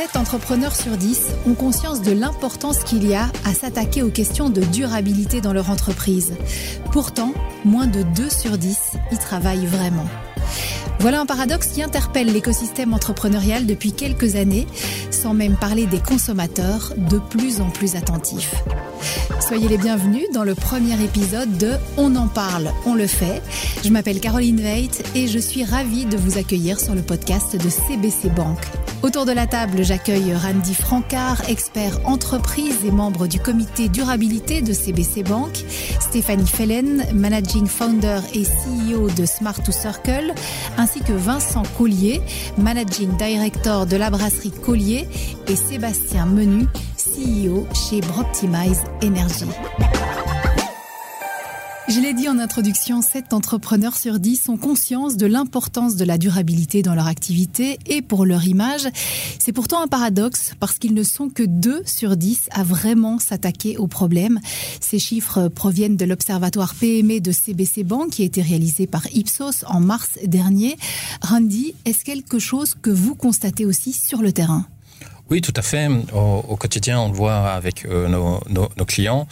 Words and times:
7 0.00 0.16
entrepreneurs 0.16 0.74
sur 0.74 0.96
10 0.96 1.26
ont 1.46 1.52
conscience 1.52 2.00
de 2.00 2.12
l'importance 2.12 2.84
qu'il 2.84 3.06
y 3.06 3.14
a 3.14 3.24
à 3.44 3.52
s'attaquer 3.52 4.02
aux 4.02 4.08
questions 4.08 4.48
de 4.48 4.62
durabilité 4.62 5.42
dans 5.42 5.52
leur 5.52 5.68
entreprise. 5.68 6.32
Pourtant, 6.90 7.34
moins 7.66 7.86
de 7.86 8.02
2 8.02 8.30
sur 8.30 8.56
10 8.56 8.94
y 9.12 9.18
travaillent 9.18 9.66
vraiment. 9.66 10.06
Voilà 11.00 11.22
un 11.22 11.26
paradoxe 11.26 11.68
qui 11.68 11.82
interpelle 11.82 12.30
l'écosystème 12.30 12.92
entrepreneurial 12.92 13.64
depuis 13.64 13.92
quelques 13.92 14.36
années, 14.36 14.66
sans 15.10 15.32
même 15.32 15.56
parler 15.56 15.86
des 15.86 15.98
consommateurs 15.98 16.92
de 16.94 17.18
plus 17.18 17.62
en 17.62 17.70
plus 17.70 17.96
attentifs. 17.96 18.54
Soyez 19.40 19.68
les 19.68 19.78
bienvenus 19.78 20.26
dans 20.34 20.44
le 20.44 20.54
premier 20.54 21.02
épisode 21.02 21.56
de 21.56 21.72
On 21.96 22.14
en 22.16 22.28
parle, 22.28 22.70
on 22.84 22.94
le 22.94 23.06
fait. 23.06 23.40
Je 23.82 23.88
m'appelle 23.88 24.20
Caroline 24.20 24.60
Veit 24.60 25.02
et 25.14 25.26
je 25.26 25.38
suis 25.38 25.64
ravie 25.64 26.04
de 26.04 26.18
vous 26.18 26.36
accueillir 26.36 26.78
sur 26.78 26.94
le 26.94 27.00
podcast 27.00 27.56
de 27.56 27.70
CBC 27.70 28.28
Bank. 28.28 28.58
Autour 29.02 29.24
de 29.24 29.32
la 29.32 29.46
table, 29.46 29.82
j'accueille 29.82 30.34
Randy 30.34 30.74
Francard, 30.74 31.48
expert 31.48 31.98
entreprise 32.04 32.84
et 32.84 32.90
membre 32.90 33.26
du 33.26 33.40
comité 33.40 33.88
durabilité 33.88 34.60
de 34.60 34.74
CBC 34.74 35.22
Bank, 35.22 35.64
Stéphanie 36.00 36.46
Fellen, 36.46 37.06
managing 37.14 37.66
founder 37.66 38.20
et 38.34 38.42
CEO 38.42 39.08
de 39.08 39.24
Smart 39.24 39.54
to 39.62 39.72
Circle, 39.72 40.34
que 40.98 41.12
Vincent 41.12 41.62
Collier, 41.78 42.20
managing 42.58 43.16
director 43.16 43.86
de 43.86 43.96
la 43.96 44.10
brasserie 44.10 44.50
Collier 44.50 45.06
et 45.46 45.54
Sébastien 45.54 46.26
Menu, 46.26 46.66
CEO 46.96 47.66
chez 47.72 48.00
Broptimize 48.00 48.82
Energy. 49.00 49.46
Je 51.90 51.98
l'ai 51.98 52.14
dit 52.14 52.28
en 52.28 52.38
introduction, 52.38 53.02
7 53.02 53.32
entrepreneurs 53.32 53.96
sur 53.96 54.20
10 54.20 54.48
ont 54.48 54.56
conscience 54.56 55.16
de 55.16 55.26
l'importance 55.26 55.96
de 55.96 56.04
la 56.04 56.18
durabilité 56.18 56.82
dans 56.82 56.94
leur 56.94 57.08
activité 57.08 57.80
et 57.86 58.00
pour 58.00 58.24
leur 58.24 58.46
image. 58.46 58.86
C'est 59.40 59.52
pourtant 59.52 59.82
un 59.82 59.88
paradoxe 59.88 60.54
parce 60.60 60.78
qu'ils 60.78 60.94
ne 60.94 61.02
sont 61.02 61.30
que 61.30 61.42
2 61.42 61.82
sur 61.86 62.16
10 62.16 62.48
à 62.52 62.62
vraiment 62.62 63.18
s'attaquer 63.18 63.76
au 63.76 63.88
problème. 63.88 64.38
Ces 64.78 65.00
chiffres 65.00 65.48
proviennent 65.48 65.96
de 65.96 66.04
l'observatoire 66.04 66.76
PME 66.76 67.20
de 67.20 67.32
CBC 67.32 67.82
Bank 67.82 68.10
qui 68.10 68.22
a 68.22 68.26
été 68.26 68.40
réalisé 68.40 68.86
par 68.86 69.04
Ipsos 69.12 69.64
en 69.66 69.80
mars 69.80 70.10
dernier. 70.24 70.76
Randy, 71.22 71.74
est-ce 71.86 72.04
quelque 72.04 72.38
chose 72.38 72.76
que 72.80 72.90
vous 72.90 73.16
constatez 73.16 73.66
aussi 73.66 73.92
sur 73.92 74.22
le 74.22 74.30
terrain? 74.30 74.64
Oui, 75.30 75.40
tout 75.40 75.52
à 75.54 75.62
fait. 75.62 75.88
Au, 76.12 76.56
quotidien, 76.56 76.98
on 76.98 77.08
le 77.08 77.14
voit 77.14 77.52
avec 77.52 77.84
euh, 77.84 78.08
nos, 78.08 78.84
clients. 78.84 79.28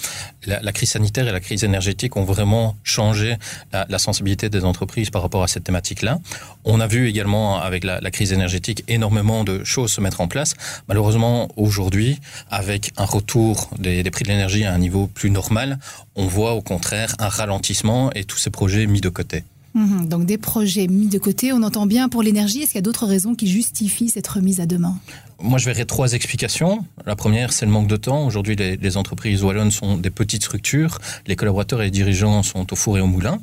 La, 0.47 0.73
crise 0.73 0.91
sanitaire 0.91 1.27
et 1.27 1.33
la 1.33 1.41
crise 1.41 1.65
énergétique 1.65 2.17
ont 2.17 2.25
vraiment 2.25 2.77
changé 2.85 3.37
la, 3.73 3.99
sensibilité 3.99 4.49
des 4.49 4.65
entreprises 4.65 5.11
par 5.11 5.23
rapport 5.23 5.43
à 5.43 5.49
cette 5.49 5.65
thématique-là. 5.65 6.21
On 6.65 6.79
a 6.79 6.87
vu 6.87 7.09
également 7.09 7.61
avec 7.61 7.83
la, 7.83 8.11
crise 8.13 8.33
énergétique 8.33 8.85
énormément 8.87 9.43
de 9.43 9.65
choses 9.65 9.91
se 9.91 10.01
mettre 10.01 10.21
en 10.21 10.29
place. 10.29 10.55
Malheureusement, 10.87 11.49
aujourd'hui, 11.57 12.21
avec 12.49 12.93
un 12.97 13.05
retour 13.05 13.69
des 13.79 14.09
prix 14.11 14.23
de 14.23 14.29
l'énergie 14.29 14.65
à 14.65 14.73
un 14.73 14.79
niveau 14.79 15.09
plus 15.09 15.31
normal, 15.31 15.79
on 16.15 16.27
voit 16.27 16.53
au 16.53 16.63
contraire 16.63 17.17
un 17.19 17.29
ralentissement 17.29 18.13
et 18.13 18.23
tous 18.23 18.39
ces 18.39 18.51
projets 18.51 18.87
mis 18.87 19.01
de 19.01 19.09
côté. 19.09 19.43
Mmh, 19.75 20.07
donc 20.07 20.25
des 20.25 20.39
projets 20.39 20.87
mis 20.87 21.09
de 21.09 21.19
côté, 21.19 21.53
on 21.53 21.63
entend 21.63 21.87
bien 21.87 22.09
pour 22.09 22.23
l'énergie. 22.23 22.63
Est-ce 22.63 22.71
qu'il 22.71 22.79
y 22.79 22.79
a 22.79 22.83
d'autres 22.83 23.07
raisons 23.07 23.35
qui 23.35 23.47
justifient 23.47 24.09
cette 24.09 24.27
remise 24.27 24.61
à 24.61 24.67
demain? 24.67 24.99
Moi, 25.41 25.59
je 25.59 25.67
verrais 25.67 25.85
trois 25.85 26.15
explications. 26.15 26.85
La 27.07 27.15
première, 27.15 27.53
c'est 27.53 27.67
le 27.67 27.71
manque 27.71 27.87
de 27.87 27.97
temps. 27.97 28.27
Aujourd'hui, 28.27 28.57
les, 28.57 28.77
les, 28.77 28.97
entreprises 28.97 29.45
wallonnes 29.45 29.71
sont 29.71 29.97
des 29.97 30.11
petites 30.11 30.43
structures. 30.43 30.99
Les 31.27 31.37
collaborateurs 31.37 31.83
et 31.83 31.87
les 31.87 31.91
dirigeants 31.91 32.43
sont 32.43 32.73
au 32.73 32.77
four 32.77 32.99
et 32.99 33.01
au 33.01 33.07
moulin. 33.07 33.39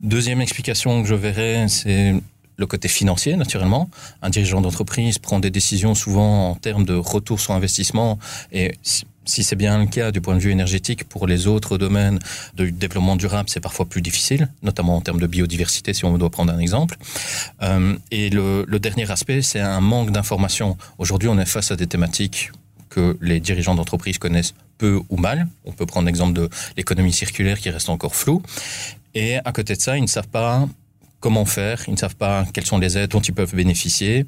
Deuxième 0.00 0.40
explication 0.40 1.02
que 1.02 1.08
je 1.08 1.14
verrais, 1.14 1.68
c'est 1.68 2.14
le 2.60 2.66
côté 2.66 2.88
financier, 2.88 3.36
naturellement. 3.36 3.90
Un 4.22 4.30
dirigeant 4.30 4.60
d'entreprise 4.60 5.18
prend 5.18 5.40
des 5.40 5.50
décisions 5.50 5.94
souvent 5.94 6.50
en 6.50 6.54
termes 6.54 6.84
de 6.84 6.94
retour 6.94 7.40
sur 7.40 7.54
investissement 7.54 8.18
et 8.52 8.72
si 9.24 9.44
c'est 9.44 9.56
bien 9.56 9.78
le 9.78 9.86
cas 9.86 10.10
du 10.10 10.20
point 10.20 10.34
de 10.34 10.40
vue 10.40 10.50
énergétique, 10.50 11.04
pour 11.04 11.26
les 11.26 11.46
autres 11.46 11.78
domaines 11.78 12.18
de 12.54 12.68
développement 12.70 13.16
durable, 13.16 13.48
c'est 13.48 13.60
parfois 13.60 13.86
plus 13.86 14.02
difficile, 14.02 14.48
notamment 14.62 14.96
en 14.96 15.00
termes 15.00 15.20
de 15.20 15.26
biodiversité, 15.26 15.92
si 15.94 16.04
on 16.04 16.16
doit 16.18 16.30
prendre 16.30 16.52
un 16.52 16.58
exemple. 16.58 16.96
Euh, 17.62 17.96
et 18.10 18.30
le, 18.30 18.64
le 18.66 18.78
dernier 18.78 19.10
aspect, 19.10 19.42
c'est 19.42 19.60
un 19.60 19.80
manque 19.80 20.10
d'information. 20.10 20.76
Aujourd'hui, 20.98 21.28
on 21.28 21.38
est 21.38 21.46
face 21.46 21.70
à 21.70 21.76
des 21.76 21.86
thématiques 21.86 22.50
que 22.88 23.16
les 23.20 23.40
dirigeants 23.40 23.74
d'entreprise 23.74 24.18
connaissent 24.18 24.54
peu 24.78 25.00
ou 25.08 25.16
mal. 25.16 25.46
On 25.64 25.72
peut 25.72 25.86
prendre 25.86 26.06
l'exemple 26.06 26.32
de 26.32 26.48
l'économie 26.76 27.12
circulaire 27.12 27.58
qui 27.58 27.70
reste 27.70 27.88
encore 27.88 28.16
floue. 28.16 28.42
Et 29.14 29.36
à 29.36 29.52
côté 29.52 29.74
de 29.74 29.80
ça, 29.80 29.96
ils 29.96 30.02
ne 30.02 30.06
savent 30.06 30.28
pas 30.28 30.68
comment 31.20 31.44
faire, 31.44 31.82
ils 31.86 31.92
ne 31.92 31.98
savent 31.98 32.16
pas 32.16 32.46
quelles 32.52 32.66
sont 32.66 32.78
les 32.78 32.98
aides 32.98 33.10
dont 33.10 33.20
ils 33.20 33.34
peuvent 33.34 33.54
bénéficier. 33.54 34.24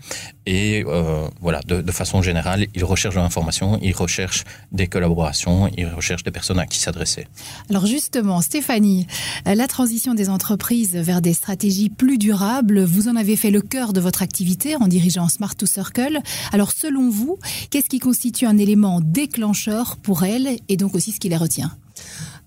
Et 0.46 0.84
euh, 0.86 1.26
voilà, 1.40 1.60
de, 1.66 1.90
façon 1.92 2.22
générale, 2.22 2.66
ils 2.74 2.84
recherchent 2.84 3.14
de 3.14 3.20
l'information, 3.20 3.78
ils 3.82 3.94
recherchent 3.94 4.44
des 4.70 4.86
collaborations, 4.86 5.70
ils 5.76 5.86
recherchent 5.86 6.22
des 6.22 6.30
personnes 6.30 6.58
à 6.58 6.66
qui 6.66 6.78
s'adresser. 6.78 7.26
Alors 7.70 7.86
justement, 7.86 8.40
Stéphanie, 8.40 9.06
la 9.44 9.66
transition 9.66 10.14
des 10.14 10.28
entreprises 10.28 10.96
vers 10.96 11.22
des 11.22 11.34
stratégies 11.34 11.90
plus 11.90 12.18
durables, 12.18 12.82
vous 12.82 13.08
en 13.08 13.16
avez 13.16 13.36
fait 13.36 13.50
le 13.50 13.62
cœur 13.62 13.92
de 13.92 14.00
votre 14.00 14.22
activité 14.22 14.76
en 14.76 14.88
dirigeant 14.88 15.28
Smart 15.28 15.54
to 15.54 15.66
Circle. 15.66 16.20
Alors 16.52 16.72
selon 16.72 17.08
vous, 17.10 17.38
qu'est-ce 17.70 17.88
qui 17.88 17.98
constitue 17.98 18.46
un 18.46 18.58
élément 18.58 19.00
déclencheur 19.00 19.96
pour 19.96 20.24
elles 20.24 20.58
et 20.68 20.76
donc 20.76 20.94
aussi 20.94 21.12
ce 21.12 21.20
qui 21.20 21.28
les 21.28 21.36
retient? 21.36 21.72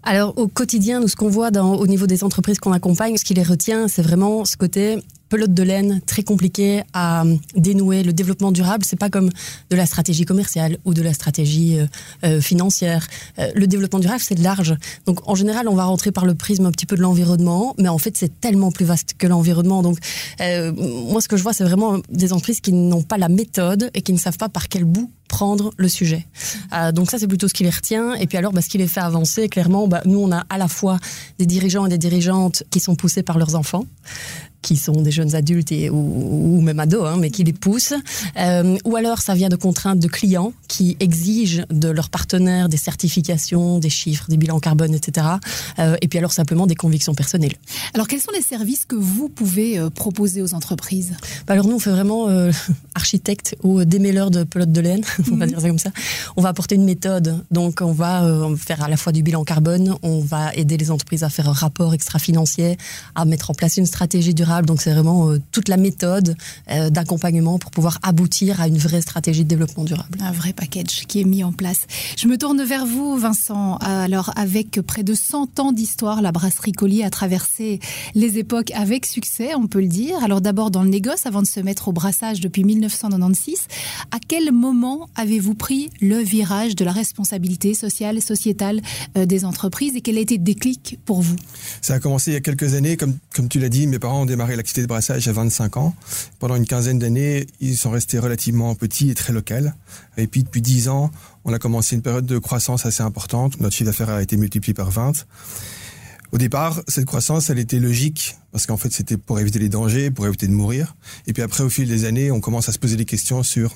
Alors 0.06 0.38
au 0.38 0.48
quotidien, 0.48 1.00
nous 1.00 1.08
ce 1.08 1.16
qu'on 1.16 1.30
voit 1.30 1.50
au 1.50 1.88
niveau 1.88 2.06
des 2.06 2.24
entreprises 2.24 2.60
qu'on 2.60 2.72
accompagne, 2.72 3.18
ce 3.18 3.26
qui 3.26 3.34
les 3.34 3.44
retient, 3.44 3.88
c'est 3.88 4.04
vraiment 4.04 4.46
ce 4.46 4.56
côté 4.56 5.00
pelote 5.36 5.54
de 5.54 5.64
laine 5.64 6.00
très 6.06 6.24
compliqué 6.24 6.84
à 6.94 7.26
dénouer. 7.58 8.04
Le 8.04 8.14
développement 8.14 8.54
durable, 8.54 8.86
c'est 8.86 8.98
pas 8.98 9.10
comme 9.10 9.30
de 9.70 9.76
la 9.76 9.86
stratégie 9.86 10.24
commerciale 10.24 10.78
ou 10.86 10.94
de 10.94 11.02
la 11.02 11.14
stratégie 11.14 11.78
euh, 11.78 11.88
euh, 12.24 12.40
financière. 12.40 13.06
Euh, 13.38 13.52
le 13.54 13.68
développement 13.68 14.00
durable, 14.00 14.22
c'est 14.22 14.40
large. 14.40 14.74
Donc 15.06 15.28
en 15.28 15.36
général, 15.36 15.68
on 15.68 15.76
va 15.76 15.84
rentrer 15.84 16.14
par 16.14 16.26
le 16.26 16.36
prisme 16.36 16.66
un 16.66 16.72
petit 16.72 16.86
peu 16.86 16.96
de 16.96 17.02
l'environnement, 17.02 17.76
mais 17.78 17.90
en 17.90 17.98
fait, 17.98 18.16
c'est 18.16 18.40
tellement 18.40 18.72
plus 18.72 18.86
vaste 18.86 19.16
que 19.18 19.28
l'environnement. 19.28 19.84
Donc 19.84 19.98
euh, 20.40 20.72
moi, 20.72 21.20
ce 21.20 21.28
que 21.28 21.36
je 21.36 21.44
vois, 21.44 21.52
c'est 21.52 21.66
vraiment 21.66 21.98
des 22.10 22.32
entreprises 22.32 22.62
qui 22.62 22.72
n'ont 22.72 23.04
pas 23.04 23.18
la 23.18 23.28
méthode 23.28 23.92
et 23.94 24.02
qui 24.02 24.14
ne 24.14 24.18
savent 24.18 24.38
pas 24.38 24.48
par 24.48 24.70
quel 24.70 24.86
bout 24.86 25.12
prendre 25.28 25.72
le 25.76 25.90
sujet. 25.90 26.26
Euh, 26.74 26.92
donc 26.92 27.12
ça, 27.12 27.20
c'est 27.20 27.28
plutôt 27.28 27.48
ce 27.48 27.54
qui 27.54 27.64
les 27.64 27.70
retient. 27.70 28.14
Et 28.14 28.28
puis 28.28 28.38
alors, 28.38 28.54
bah, 28.54 28.62
ce 28.62 28.70
qui 28.70 28.78
les 28.78 28.88
fait 28.88 29.02
avancer, 29.02 29.50
clairement, 29.50 29.88
bah, 29.88 30.02
nous, 30.06 30.20
on 30.20 30.32
a 30.32 30.46
à 30.50 30.58
la 30.58 30.68
fois 30.68 30.98
des 31.40 31.46
dirigeants 31.46 31.86
et 31.86 31.90
des 31.90 31.98
dirigeantes 31.98 32.64
qui 32.70 32.80
sont 32.80 32.96
poussés 32.96 33.24
par 33.24 33.38
leurs 33.38 33.56
enfants 33.56 33.86
qui 34.66 34.78
sont 34.78 35.00
des 35.04 35.12
jeunes 35.12 35.36
adultes 35.36 35.72
et, 35.72 35.92
ou, 35.92 36.58
ou 36.58 36.62
même 36.62 36.80
ados, 36.80 37.08
hein, 37.08 37.18
mais 37.20 37.30
qui 37.30 37.44
les 37.44 37.54
poussent. 37.54 37.94
Euh, 38.38 38.76
ou 38.84 38.96
alors 38.96 39.20
ça 39.20 39.36
vient 39.36 39.50
de 39.50 39.56
contraintes 39.56 40.00
de 40.00 40.08
clients 40.08 40.54
qui 40.68 40.98
exigent 41.00 41.62
de 41.70 41.90
leurs 41.90 42.10
partenaires 42.10 42.68
des 42.68 42.78
certifications, 42.78 43.78
des 43.78 43.92
chiffres, 43.92 44.26
des 44.28 44.38
bilans 44.38 44.60
carbone, 44.60 44.96
etc. 44.96 45.28
Euh, 45.78 45.98
et 46.02 46.08
puis 46.08 46.18
alors 46.18 46.34
simplement 46.34 46.66
des 46.66 46.74
convictions 46.74 47.14
personnelles. 47.14 47.54
Alors 47.94 48.08
quels 48.08 48.22
sont 48.22 48.32
les 48.34 48.42
services 48.42 48.86
que 48.86 48.96
vous 48.96 49.30
pouvez 49.30 49.78
euh, 49.78 49.92
proposer 49.92 50.42
aux 50.42 50.56
entreprises? 50.56 51.14
Bah 51.46 51.54
Alors 51.54 51.68
nous 51.68 51.76
on 51.76 51.80
fait 51.80 51.92
vraiment 51.92 52.28
architecte 52.96 53.56
ou 53.62 53.86
démêleur 53.86 54.32
de 54.32 54.44
pelote 54.44 54.72
de 54.72 54.82
laine, 54.82 55.04
on 55.32 55.36
va 55.36 55.46
-hmm. 55.46 55.50
dire 55.50 55.62
ça 55.62 55.68
comme 55.68 55.84
ça. 55.88 55.92
On 56.38 56.42
va 56.42 56.50
apporter 56.50 56.74
une 56.74 56.86
méthode, 56.86 57.28
donc 57.52 57.82
on 57.82 57.94
va 57.94 58.16
faire 58.58 58.82
à 58.82 58.90
la 58.90 58.98
fois 58.98 59.12
du 59.14 59.22
bilan 59.22 59.44
carbone, 59.44 59.96
on 60.02 60.20
va 60.34 60.44
aider 60.56 60.78
les 60.78 60.90
entreprises 60.90 61.24
à 61.24 61.30
faire 61.30 61.48
un 61.54 61.58
rapport 61.66 61.94
extra-financier, 61.94 62.78
à 63.14 63.26
mettre 63.26 63.48
en 63.52 63.54
place 63.54 63.78
une 63.78 63.90
stratégie 63.96 64.34
durable 64.34 64.55
durable. 64.56 64.68
Donc 64.68 64.82
c'est 64.82 64.94
vraiment 64.94 65.30
euh, 65.30 65.42
toute 65.52 65.70
la 65.70 65.78
méthode 65.78 66.36
euh, 66.72 66.90
d'accompagnement 66.90 67.60
pour 67.60 67.72
pouvoir 67.72 68.00
aboutir 68.04 68.62
à 68.62 68.68
une 68.68 68.78
vraie 68.78 69.02
stratégie 69.02 69.44
de 69.44 69.50
développement 69.50 69.84
durable. 69.84 70.18
Un 70.22 70.32
vrai 70.32 70.54
package 70.54 71.06
qui 71.08 71.22
est 71.22 71.24
mis 71.24 71.44
en 71.44 71.52
place. 71.52 71.88
Je 72.18 72.28
me 72.28 72.38
tourne 72.38 72.64
vers 72.64 72.86
vous, 72.86 73.18
Vincent. 73.18 73.78
Alors 73.78 74.32
avec 74.36 74.80
près 74.82 75.04
de 75.04 75.14
100 75.14 75.60
ans 75.60 75.72
d'histoire, 75.72 76.22
la 76.22 76.32
brasserie 76.32 76.72
Collier 76.72 77.04
a 77.04 77.10
traversé 77.10 77.80
les 78.14 78.38
époques 78.38 78.72
avec 78.72 79.06
succès, 79.06 79.56
on 79.56 79.68
peut 79.68 79.82
le 79.82 79.88
dire. 79.88 80.24
Alors 80.24 80.42
d'abord 80.42 80.72
dans 80.72 80.84
le 80.84 80.90
négoce 80.90 81.26
avant 81.26 81.42
de 81.42 81.48
se 81.48 81.60
mettre 81.60 81.88
au 81.88 81.92
brassage 81.92 82.40
depuis 82.40 82.64
1996. 82.64 83.68
À 84.12 84.18
quel 84.26 84.52
moment 84.52 85.10
avez-vous 85.16 85.56
pris 85.56 85.90
le 86.02 86.18
virage 86.18 86.76
de 86.76 86.86
la 86.86 86.92
responsabilité 86.92 87.74
sociale 87.74 88.18
et 88.18 88.22
sociétale 88.22 88.82
euh, 89.18 89.26
des 89.26 89.46
entreprises 89.46 89.96
et 89.96 90.02
quel 90.02 90.18
a 90.18 90.22
été 90.22 90.38
le 90.38 90.44
déclic 90.44 91.00
pour 91.06 91.22
vous? 91.22 91.36
Ça 91.82 91.96
a 91.96 92.00
commencé 92.00 92.32
il 92.32 92.34
y 92.36 92.38
a 92.38 92.42
quelques 92.42 92.74
années, 92.74 92.98
comme, 92.98 93.18
comme 93.34 93.50
tu 93.50 93.60
l'as 93.60 93.70
dit, 93.70 93.88
mes 93.88 94.00
parents 94.00 94.22
ont 94.22 94.26
démarré 94.26 94.45
démarré 94.46 94.58
l'activité 94.58 94.82
de 94.82 94.88
brassage 94.88 95.28
à 95.28 95.32
25 95.32 95.78
ans. 95.78 95.96
Pendant 96.40 96.56
une 96.56 96.68
quinzaine 96.68 97.00
d'années, 97.00 97.48
ils 97.62 97.78
sont 97.78 97.90
restés 97.90 98.20
relativement 98.20 98.76
petits 98.76 99.10
et 99.10 99.16
très 99.16 99.34
locaux. 99.34 99.46
Et 100.18 100.28
puis 100.28 100.44
depuis 100.44 100.62
10 100.62 100.88
ans, 100.90 101.10
on 101.46 101.54
a 101.54 101.60
commencé 101.60 101.96
une 101.96 102.02
période 102.02 102.26
de 102.26 102.38
croissance 102.38 102.86
assez 102.86 103.02
importante. 103.02 103.60
Notre 103.60 103.76
chiffre 103.76 103.90
d'affaires 103.90 104.10
a 104.10 104.22
été 104.22 104.38
multiplié 104.38 104.74
par 104.74 104.92
20. 104.92 105.26
Au 106.32 106.38
départ, 106.38 106.82
cette 106.88 107.06
croissance, 107.06 107.50
elle 107.50 107.60
était 107.60 107.80
logique 107.80 108.38
parce 108.52 108.66
qu'en 108.66 108.78
fait, 108.78 108.92
c'était 108.92 109.18
pour 109.18 109.40
éviter 109.40 109.60
les 109.60 109.70
dangers, 109.70 110.12
pour 110.12 110.28
éviter 110.28 110.48
de 110.48 110.52
mourir. 110.52 110.96
Et 111.28 111.34
puis 111.34 111.42
après, 111.42 111.64
au 111.64 111.70
fil 111.70 111.88
des 111.88 112.06
années, 112.06 112.32
on 112.32 112.40
commence 112.40 112.70
à 112.70 112.72
se 112.72 112.80
poser 112.80 112.98
des 112.98 113.06
questions 113.06 113.42
sur 113.42 113.74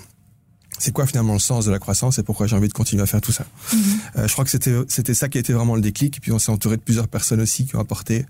c'est 0.79 0.91
quoi 0.91 1.05
finalement 1.05 1.33
le 1.33 1.39
sens 1.39 1.65
de 1.65 1.71
la 1.71 1.77
croissance 1.77 2.17
et 2.17 2.23
pourquoi 2.23 2.47
j'ai 2.47 2.55
envie 2.55 2.67
de 2.67 2.73
continuer 2.73 3.03
à 3.03 3.05
faire 3.05 3.21
tout 3.21 3.31
ça. 3.31 3.45
Mhm. 3.73 3.79
Euh, 4.17 4.27
je 4.27 4.33
crois 4.33 4.45
que 4.45 4.51
c'était 4.51 4.73
c'était 4.87 5.13
ça 5.13 5.29
qui 5.29 5.37
a 5.37 5.41
été 5.41 5.53
vraiment 5.53 5.75
le 5.75 5.81
déclic. 5.81 6.17
Et 6.17 6.19
puis 6.19 6.31
on 6.31 6.39
s'est 6.39 6.51
entouré 6.51 6.77
de 6.77 6.81
plusieurs 6.81 7.07
personnes 7.07 7.41
aussi 7.41 7.65
qui 7.65 7.75
ont 7.75 7.79
apporté 7.79 8.25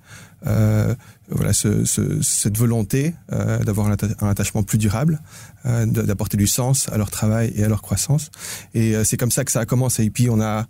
euh, 0.47 0.95
voilà 1.29 1.53
ce, 1.53 1.85
ce, 1.85 2.21
cette 2.21 2.57
volonté 2.57 3.13
euh, 3.31 3.59
d'avoir 3.59 3.87
un, 3.87 3.95
un, 4.21 4.27
attachement 4.27 4.63
plus 4.63 4.77
durable, 4.77 5.21
euh, 5.65 5.85
d'apporter 5.85 6.37
du 6.37 6.47
sens 6.47 6.89
à 6.89 6.97
leur 6.97 7.11
travail 7.11 7.53
et 7.55 7.63
à 7.63 7.67
leur 7.67 7.81
croissance. 7.81 8.31
Et 8.73 8.95
euh, 8.95 9.03
c'est 9.03 9.17
comme 9.17 9.31
ça 9.31 9.45
que 9.45 9.51
ça 9.51 9.59
a 9.59 9.65
commencé. 9.65 10.03
Et 10.03 10.09
puis 10.09 10.29
on 10.29 10.41
a 10.41 10.65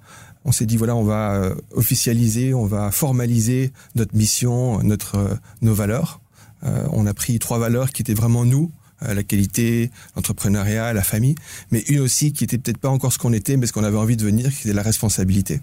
on 0.46 0.52
s'est 0.52 0.66
dit 0.66 0.78
voilà 0.78 0.96
on 0.96 1.04
va 1.04 1.52
officialiser, 1.72 2.54
on 2.54 2.66
va 2.66 2.92
formaliser 2.92 3.72
notre 3.96 4.16
mission, 4.16 4.82
notre 4.84 5.38
nos 5.62 5.74
valeurs. 5.74 6.22
on 6.64 7.06
a 7.06 7.14
pris 7.14 7.40
trois 7.40 7.60
valeurs 7.60 7.92
qui 7.92 8.02
étaient 8.02 8.14
vraiment 8.14 8.46
nous 8.46 8.72
la 9.02 9.24
qualité, 9.24 9.92
l'entrepreneuriat, 10.16 10.94
la 10.94 11.04
famille, 11.04 11.36
mais 11.72 11.80
une 11.88 12.00
aussi 12.00 12.34
qui 12.34 12.44
était 12.44 12.58
peut-être 12.58 12.78
pas 12.78 12.90
encore 12.90 13.14
ce 13.14 13.18
qu'on 13.18 13.34
était, 13.34 13.58
mais 13.58 13.66
ce 13.66 13.74
qu'on 13.74 13.84
avait 13.84 13.98
envie 13.98 14.18
de 14.18 14.22
devenir, 14.22 14.50
qui 14.54 14.68
était 14.68 14.74
la 14.74 14.82
responsabilité. 14.82 15.62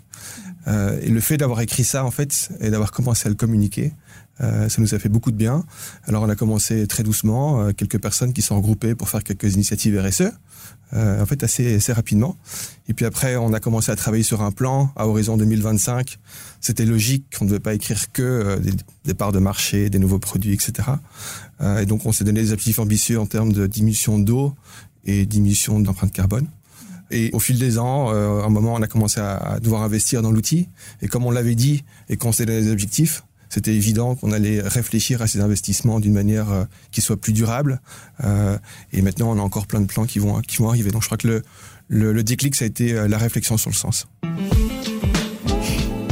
Euh, 0.68 0.98
et 1.02 1.08
le 1.08 1.20
fait 1.20 1.36
d'avoir 1.36 1.60
écrit 1.60 1.84
ça, 1.84 2.04
en 2.04 2.10
fait, 2.10 2.50
et 2.60 2.70
d'avoir 2.70 2.92
commencé 2.92 3.26
à 3.26 3.28
le 3.28 3.36
communiquer, 3.36 3.92
euh, 4.40 4.68
ça 4.68 4.82
nous 4.82 4.94
a 4.94 4.98
fait 4.98 5.08
beaucoup 5.08 5.30
de 5.30 5.36
bien. 5.36 5.64
Alors 6.04 6.22
on 6.22 6.28
a 6.28 6.36
commencé 6.36 6.86
très 6.86 7.02
doucement, 7.02 7.60
euh, 7.60 7.72
quelques 7.72 7.98
personnes 7.98 8.32
qui 8.32 8.42
sont 8.42 8.56
regroupées 8.56 8.94
pour 8.94 9.08
faire 9.08 9.24
quelques 9.24 9.54
initiatives 9.54 9.98
RSE, 9.98 10.32
euh, 10.92 11.20
en 11.20 11.26
fait 11.26 11.42
assez, 11.42 11.76
assez 11.76 11.92
rapidement. 11.92 12.36
Et 12.88 12.94
puis 12.94 13.04
après, 13.04 13.36
on 13.36 13.52
a 13.52 13.58
commencé 13.58 13.90
à 13.90 13.96
travailler 13.96 14.22
sur 14.22 14.42
un 14.42 14.52
plan 14.52 14.92
à 14.94 15.08
horizon 15.08 15.36
2025. 15.36 16.18
C'était 16.60 16.84
logique 16.84 17.36
qu'on 17.36 17.44
ne 17.44 17.50
devait 17.50 17.60
pas 17.60 17.74
écrire 17.74 18.12
que 18.12 18.22
euh, 18.22 18.56
des, 19.04 19.14
parts 19.14 19.32
de 19.32 19.40
marché, 19.40 19.90
des 19.90 19.98
nouveaux 19.98 20.20
produits, 20.20 20.54
etc. 20.54 20.90
Euh, 21.60 21.80
et 21.80 21.86
donc 21.86 22.06
on 22.06 22.12
s'est 22.12 22.22
donné 22.22 22.40
des 22.40 22.52
objectifs 22.52 22.78
ambitieux 22.78 23.18
en 23.18 23.26
termes 23.26 23.52
de 23.52 23.66
diminution 23.66 24.18
d'eau 24.18 24.54
et 25.04 25.26
diminution 25.26 25.80
d'empreinte 25.80 26.12
carbone. 26.12 26.46
Et 27.10 27.30
au 27.32 27.40
fil 27.40 27.58
des 27.58 27.78
ans, 27.78 28.12
euh, 28.12 28.42
à 28.42 28.46
un 28.46 28.48
moment, 28.48 28.74
on 28.74 28.82
a 28.82 28.88
commencé 28.88 29.20
à, 29.20 29.36
à 29.36 29.60
devoir 29.60 29.82
investir 29.82 30.22
dans 30.22 30.30
l'outil. 30.30 30.68
Et 31.02 31.08
comme 31.08 31.26
on 31.26 31.32
l'avait 31.32 31.54
dit 31.56 31.82
et 32.08 32.16
qu'on 32.16 32.30
s'est 32.30 32.46
donné 32.46 32.62
des 32.62 32.70
objectifs, 32.70 33.24
c'était 33.56 33.74
évident 33.74 34.14
qu'on 34.16 34.32
allait 34.32 34.60
réfléchir 34.60 35.22
à 35.22 35.26
ces 35.26 35.40
investissements 35.40 35.98
d'une 35.98 36.12
manière 36.12 36.52
euh, 36.52 36.64
qui 36.90 37.00
soit 37.00 37.16
plus 37.16 37.32
durable. 37.32 37.80
Euh, 38.22 38.58
et 38.92 39.00
maintenant, 39.00 39.30
on 39.34 39.38
a 39.38 39.42
encore 39.42 39.66
plein 39.66 39.80
de 39.80 39.86
plans 39.86 40.04
qui 40.04 40.18
vont, 40.18 40.42
arriver. 40.68 40.90
Donc 40.90 41.00
je 41.00 41.06
crois 41.06 41.16
que 41.16 41.26
le, 41.26 41.42
le, 41.88 42.12
le 42.12 42.22
déclic, 42.22 42.54
ça 42.54 42.66
a 42.66 42.68
été 42.68 42.92
euh, 42.92 43.08
la 43.08 43.16
réflexion 43.16 43.56
sur 43.56 43.70
le 43.70 43.74
sens. 43.74 44.08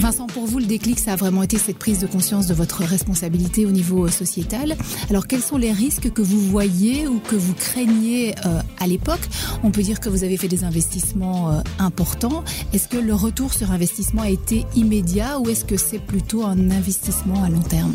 Vincent, 0.05 0.27
pour 0.27 0.45
vous, 0.45 0.59
le 0.59 0.67
déclic, 0.67 0.99
ça 0.99 1.15
a 1.15 1.17
vraiment 1.17 1.43
été 1.43 1.57
cette 1.57 1.79
prise 1.79 1.99
de 1.99 2.07
conscience 2.07 2.47
de 2.47 2.53
votre 2.53 2.85
responsabilité 2.85 3.65
au 3.65 3.71
niveau 3.71 4.05
euh, 4.05 4.11
sociétal. 4.11 4.77
Alors, 5.09 5.27
quels 5.27 5.41
sont 5.41 5.57
les 5.57 5.73
risques 5.73 6.13
que 6.13 6.21
vous 6.21 6.41
voyez 6.41 7.09
ou 7.09 7.21
que 7.21 7.35
vous 7.35 7.55
craignez 7.55 8.35
euh, 8.45 8.61
à 8.79 8.87
l'époque? 8.87 9.27
On 9.63 9.71
peut 9.71 9.81
dire 9.81 10.01
que 10.01 10.11
vous 10.11 10.23
avez 10.23 10.37
fait 10.37 10.47
des 10.47 10.63
investissements 10.63 11.53
euh, 11.53 11.63
importants. 11.79 12.45
Est-ce 12.75 12.87
que 12.87 12.99
le 12.99 13.15
retour 13.15 13.55
sur 13.55 13.71
investissement 13.71 14.21
a 14.21 14.29
été 14.29 14.67
immédiat 14.77 15.41
ou 15.41 15.49
est-ce 15.49 15.65
que 15.65 15.79
c'est 15.79 16.01
plutôt 16.01 16.45
un 16.45 16.71
investissement 16.71 17.43
à 17.43 17.49
long 17.49 17.63
terme? 17.63 17.95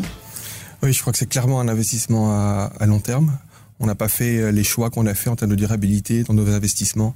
Oui, 0.82 0.92
je 0.92 1.00
crois 1.00 1.12
que 1.12 1.18
c'est 1.20 1.28
clairement 1.28 1.60
un 1.60 1.68
investissement 1.68 2.32
à, 2.32 2.86
long 2.86 2.98
terme. 2.98 3.38
On 3.78 3.86
n'a 3.86 3.94
pas 3.94 4.08
fait 4.08 4.50
les 4.50 4.64
choix 4.64 4.90
qu'on 4.90 5.06
a 5.06 5.14
fait 5.14 5.30
en 5.30 5.36
termes 5.36 5.52
de 5.52 5.56
durabilité 5.56 6.24
dans 6.24 6.34
nos 6.34 6.50
investissements. 6.50 7.14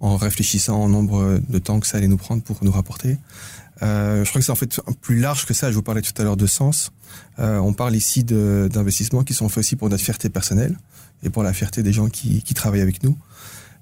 En 0.00 0.16
réfléchissant 0.16 0.84
au 0.84 0.88
nombre 0.88 1.40
de 1.48 1.58
temps 1.58 1.80
que 1.80 1.86
ça 1.86 1.98
allait 1.98 2.06
nous 2.06 2.16
prendre 2.16 2.42
pour 2.42 2.58
nous 2.62 2.70
rapporter. 2.70 3.18
Euh, 3.82 4.24
je 4.24 4.28
crois 4.28 4.40
que 4.40 4.44
c'est 4.44 4.52
en 4.52 4.56
fait 4.56 4.80
plus 5.00 5.18
large 5.18 5.46
que 5.46 5.54
ça. 5.54 5.70
Je 5.70 5.76
vous 5.76 5.82
parlais 5.82 6.02
tout 6.02 6.12
à 6.20 6.24
l'heure 6.24 6.36
de 6.36 6.46
sens. 6.46 6.90
Euh, 7.38 7.58
on 7.58 7.72
parle 7.72 7.94
ici 7.94 8.24
d'investissements 8.24 9.22
qui 9.22 9.34
sont 9.34 9.48
faits 9.48 9.58
aussi 9.58 9.76
pour 9.76 9.88
notre 9.88 10.02
fierté 10.02 10.28
personnelle 10.28 10.76
et 11.22 11.30
pour 11.30 11.42
la 11.42 11.52
fierté 11.52 11.82
des 11.82 11.92
gens 11.92 12.08
qui, 12.08 12.42
qui 12.42 12.54
travaillent 12.54 12.80
avec 12.80 13.02
nous. 13.02 13.16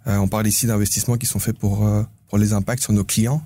Euh, 0.07 0.17
on 0.19 0.29
parle 0.29 0.47
ici 0.47 0.67
d'investissements 0.67 1.17
qui 1.17 1.27
sont 1.27 1.39
faits 1.39 1.59
pour, 1.59 1.87
euh, 1.87 2.03
pour 2.29 2.39
les 2.39 2.53
impacts 2.53 2.83
sur 2.83 2.93
nos 2.93 3.05
clients, 3.05 3.43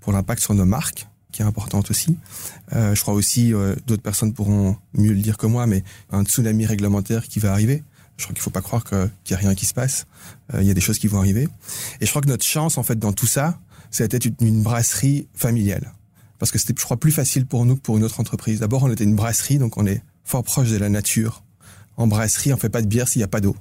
pour 0.00 0.12
l'impact 0.12 0.42
sur 0.42 0.54
nos 0.54 0.64
marques, 0.64 1.08
qui 1.32 1.42
est 1.42 1.44
importante 1.44 1.90
aussi. 1.90 2.16
Euh, 2.74 2.94
je 2.94 3.00
crois 3.00 3.14
aussi, 3.14 3.52
euh, 3.52 3.74
d'autres 3.86 4.02
personnes 4.02 4.32
pourront 4.32 4.76
mieux 4.92 5.12
le 5.12 5.20
dire 5.20 5.36
que 5.36 5.46
moi, 5.46 5.66
mais 5.66 5.82
un 6.10 6.24
tsunami 6.24 6.66
réglementaire 6.66 7.24
qui 7.24 7.40
va 7.40 7.52
arriver. 7.52 7.82
Je 8.16 8.24
crois 8.24 8.34
qu'il 8.34 8.42
faut 8.42 8.50
pas 8.50 8.60
croire 8.60 8.84
qu'il 8.84 9.10
n'y 9.30 9.34
a 9.34 9.38
rien 9.38 9.56
qui 9.56 9.66
se 9.66 9.74
passe. 9.74 10.06
Il 10.56 10.62
y 10.62 10.70
a 10.70 10.74
des 10.74 10.80
choses 10.80 11.00
qui 11.00 11.08
vont 11.08 11.18
arriver. 11.18 11.48
Et 12.00 12.06
je 12.06 12.10
crois 12.10 12.22
que 12.22 12.28
notre 12.28 12.44
chance, 12.44 12.78
en 12.78 12.84
fait, 12.84 12.96
dans 12.96 13.12
tout 13.12 13.26
ça, 13.26 13.58
c'était 13.94 14.18
une, 14.18 14.62
brasserie 14.62 15.28
familiale. 15.34 15.92
Parce 16.38 16.50
que 16.50 16.58
c'était, 16.58 16.74
je 16.76 16.84
crois, 16.84 16.96
plus 16.96 17.12
facile 17.12 17.46
pour 17.46 17.64
nous 17.64 17.76
que 17.76 17.80
pour 17.80 17.96
une 17.96 18.02
autre 18.02 18.18
entreprise. 18.18 18.60
D'abord, 18.60 18.82
on 18.82 18.90
était 18.90 19.04
une 19.04 19.14
brasserie, 19.14 19.58
donc 19.58 19.76
on 19.76 19.86
est 19.86 20.02
fort 20.24 20.42
proche 20.42 20.70
de 20.70 20.76
la 20.76 20.88
nature. 20.88 21.44
En 21.96 22.08
brasserie, 22.08 22.52
on 22.52 22.56
fait 22.56 22.68
pas 22.68 22.82
de 22.82 22.88
bière 22.88 23.06
s'il 23.06 23.20
n'y 23.20 23.24
a 23.24 23.28
pas 23.28 23.40
d'eau. 23.40 23.56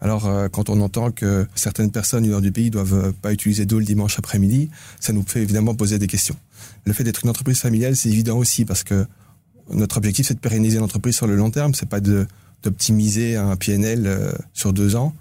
Alors, 0.00 0.26
euh, 0.26 0.48
quand 0.48 0.70
on 0.70 0.80
entend 0.80 1.10
que 1.10 1.48
certaines 1.56 1.90
personnes 1.90 2.22
du 2.22 2.28
nord 2.30 2.42
du 2.42 2.52
pays 2.52 2.70
doivent 2.70 3.12
pas 3.14 3.32
utiliser 3.32 3.66
d'eau 3.66 3.80
le 3.80 3.84
dimanche 3.84 4.18
après-midi, 4.18 4.70
ça 5.00 5.12
nous 5.12 5.24
fait 5.26 5.42
évidemment 5.42 5.74
poser 5.74 5.98
des 5.98 6.06
questions. 6.06 6.36
Le 6.84 6.92
fait 6.92 7.02
d'être 7.02 7.24
une 7.24 7.30
entreprise 7.30 7.58
familiale, 7.58 7.96
c'est 7.96 8.10
évident 8.10 8.38
aussi 8.38 8.64
parce 8.64 8.84
que 8.84 9.06
notre 9.72 9.96
objectif, 9.96 10.28
c'est 10.28 10.34
de 10.34 10.38
pérenniser 10.38 10.78
l'entreprise 10.78 11.16
sur 11.16 11.26
le 11.26 11.34
long 11.34 11.50
terme. 11.50 11.74
C'est 11.74 11.88
pas 11.88 12.00
de 12.00 12.26
d'optimiser 12.62 13.36
un 13.36 13.56
PNL 13.56 14.06
euh, 14.06 14.32
sur 14.52 14.72
deux 14.72 14.96
ans. 14.96 15.14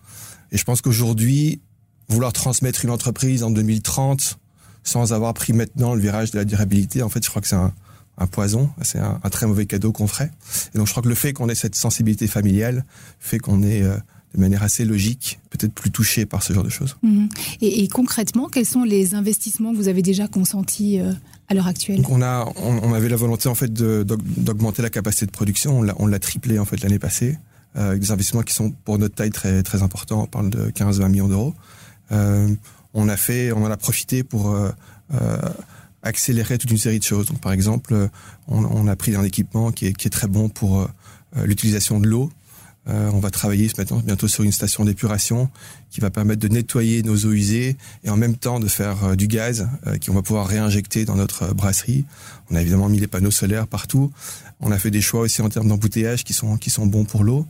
Et 0.52 0.58
je 0.58 0.64
pense 0.64 0.82
qu'aujourd'hui, 0.82 1.62
vouloir 2.10 2.34
transmettre 2.34 2.86
une 2.86 2.92
entreprise 2.92 3.44
en 3.44 3.52
2030 3.52 4.38
sans 4.84 5.14
avoir 5.14 5.34
pris 5.34 5.54
maintenant 5.54 5.96
le 5.96 6.02
virage 6.02 6.32
de 6.32 6.38
la 6.38 6.46
durabilité, 6.46 7.02
en 7.02 7.10
fait, 7.10 7.24
je 7.24 7.30
crois 7.30 7.42
que 7.42 7.48
c'est 7.48 7.56
un, 7.56 7.74
un 8.18 8.28
poison, 8.28 8.70
c'est 8.84 9.00
un, 9.00 9.20
un, 9.24 9.30
très 9.30 9.48
mauvais 9.48 9.66
cadeau 9.66 9.92
qu'on 9.92 10.08
ferait. 10.08 10.32
Et 10.74 10.78
donc, 10.78 10.88
je 10.88 10.92
crois 10.92 11.04
que 11.04 11.10
le 11.10 11.16
fait 11.16 11.34
qu'on 11.34 11.50
ait 11.50 11.56
cette 11.56 11.76
sensibilité 11.76 12.28
familiale 12.28 12.86
fait 13.20 13.40
qu'on 13.40 13.64
est 13.64 13.82
euh, 13.82 13.98
de 14.36 14.40
manière 14.42 14.64
assez 14.64 14.86
logique, 14.86 15.40
peut-être 15.50 15.74
plus 15.74 15.92
touché 15.92 16.26
par 16.26 16.44
ce 16.44 16.54
genre 16.54 16.64
de 16.64 16.70
choses. 16.70 16.98
Mmh. 17.02 17.28
Et, 17.62 17.84
et, 17.84 17.88
concrètement, 17.88 18.48
quels 18.48 18.66
sont 18.66 18.84
les 18.84 19.16
investissements 19.16 19.72
que 19.72 19.78
vous 19.78 19.88
avez 19.88 20.02
déjà 20.02 20.28
consentis 20.28 21.00
euh, 21.00 21.14
à 21.48 21.54
l'heure 21.54 21.68
actuelle? 21.68 21.98
Donc 21.98 22.10
on 22.10 22.22
a, 22.22 22.48
on, 22.58 22.80
on, 22.84 22.94
avait 22.94 23.10
la 23.10 23.16
volonté 23.16 23.50
en 23.50 23.56
fait 23.56 23.74
d'augmenter 23.74 24.82
la 24.82 24.90
capacité 24.90 25.26
de 25.26 25.32
production. 25.32 25.84
On 25.98 26.08
l'a 26.08 26.20
triplé 26.20 26.60
en 26.60 26.66
fait 26.66 26.82
l'année 26.82 27.00
passée, 27.00 27.38
euh, 27.76 27.90
avec 27.90 28.02
des 28.02 28.12
investissements 28.12 28.44
qui 28.44 28.54
sont 28.54 28.72
pour 28.72 29.00
notre 29.00 29.16
taille 29.16 29.32
très 29.32 29.64
très 29.64 29.84
importants. 29.84 30.24
On 30.24 30.28
parle 30.28 30.50
de 30.50 30.70
15-20 30.70 31.10
millions 31.10 31.28
d'euros. 31.28 31.54
Euh, 32.12 32.54
on 32.94 33.10
a 33.10 33.18
fait, 33.18 33.52
on 33.52 33.64
en 33.64 33.72
a 33.72 33.78
profité 33.78 34.24
pour 34.24 34.52
euh, 34.52 34.72
euh, 35.14 35.38
accélérer 36.04 36.58
toute 36.58 36.72
une 36.72 36.78
série 36.78 37.00
de 37.00 37.04
choses. 37.04 37.28
Par 37.42 37.52
exemple, 37.52 38.10
on, 38.48 38.88
a 38.88 38.96
pris 38.96 39.16
un 39.16 39.24
équipement 39.24 39.72
qui 39.72 39.88
est, 39.88 40.10
très 40.10 40.28
bon 40.28 40.50
pour 40.50 40.88
l'utilisation 41.36 42.00
de 42.00 42.08
l'eau. 42.08 42.32
On 42.86 43.20
va 43.20 43.32
travailler 43.32 43.70
maintenant 43.76 43.98
bientôt 44.06 44.28
sur 44.28 44.44
une 44.44 44.52
station 44.52 44.86
d'épuration 44.86 45.50
qui 45.96 46.02
va 46.02 46.10
permettre 46.10 46.42
de 46.42 46.50
nettoyer 46.50 47.04
nos 47.04 47.16
eaux 47.16 47.32
usées 47.32 47.78
et 48.04 48.10
en 48.10 48.18
même 48.18 48.36
temps 48.36 48.60
de 48.60 48.68
faire 48.68 49.16
du 49.16 49.28
gaz 49.28 49.70
euh, 49.88 49.98
qu'on 49.98 50.14
va 50.14 50.22
pouvoir 50.22 50.46
réinjecter 50.46 51.06
dans 51.06 51.16
notre 51.16 51.54
brasserie. 51.54 52.04
On 52.52 52.56
a 52.56 52.62
évidemment 52.62 52.90
mis 52.90 53.00
les 53.00 53.08
panneaux 53.08 53.32
solaires 53.32 53.66
partout. 53.66 54.12
On 54.60 54.72
a 54.72 54.78
fait 54.78 54.92
des 54.92 55.00
choix 55.00 55.22
aussi 55.22 55.42
en 55.42 55.48
termes 55.48 55.70
d'embouteillage 55.70 56.26
qui 56.26 56.34
sont 56.34 56.58
qui 56.58 56.70
sont 56.70 56.86
bons 56.86 57.06
pour 57.06 57.24
l'eau. 57.24 57.48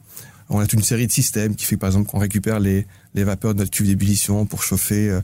On 0.49 0.59
a 0.59 0.67
toute 0.67 0.79
une 0.79 0.85
série 0.85 1.07
de 1.07 1.11
systèmes 1.11 1.55
qui 1.55 1.65
fait 1.65 1.77
par 1.77 1.87
exemple 1.89 2.09
qu'on 2.09 2.19
récupère 2.19 2.59
les, 2.59 2.85
les 3.15 3.23
vapeurs 3.23 3.53
de 3.53 3.59
notre 3.59 3.71
tube 3.71 3.87
d'ébullition 3.87 4.45
pour 4.45 4.61
chauffer 4.63 5.09
euh, 5.09 5.21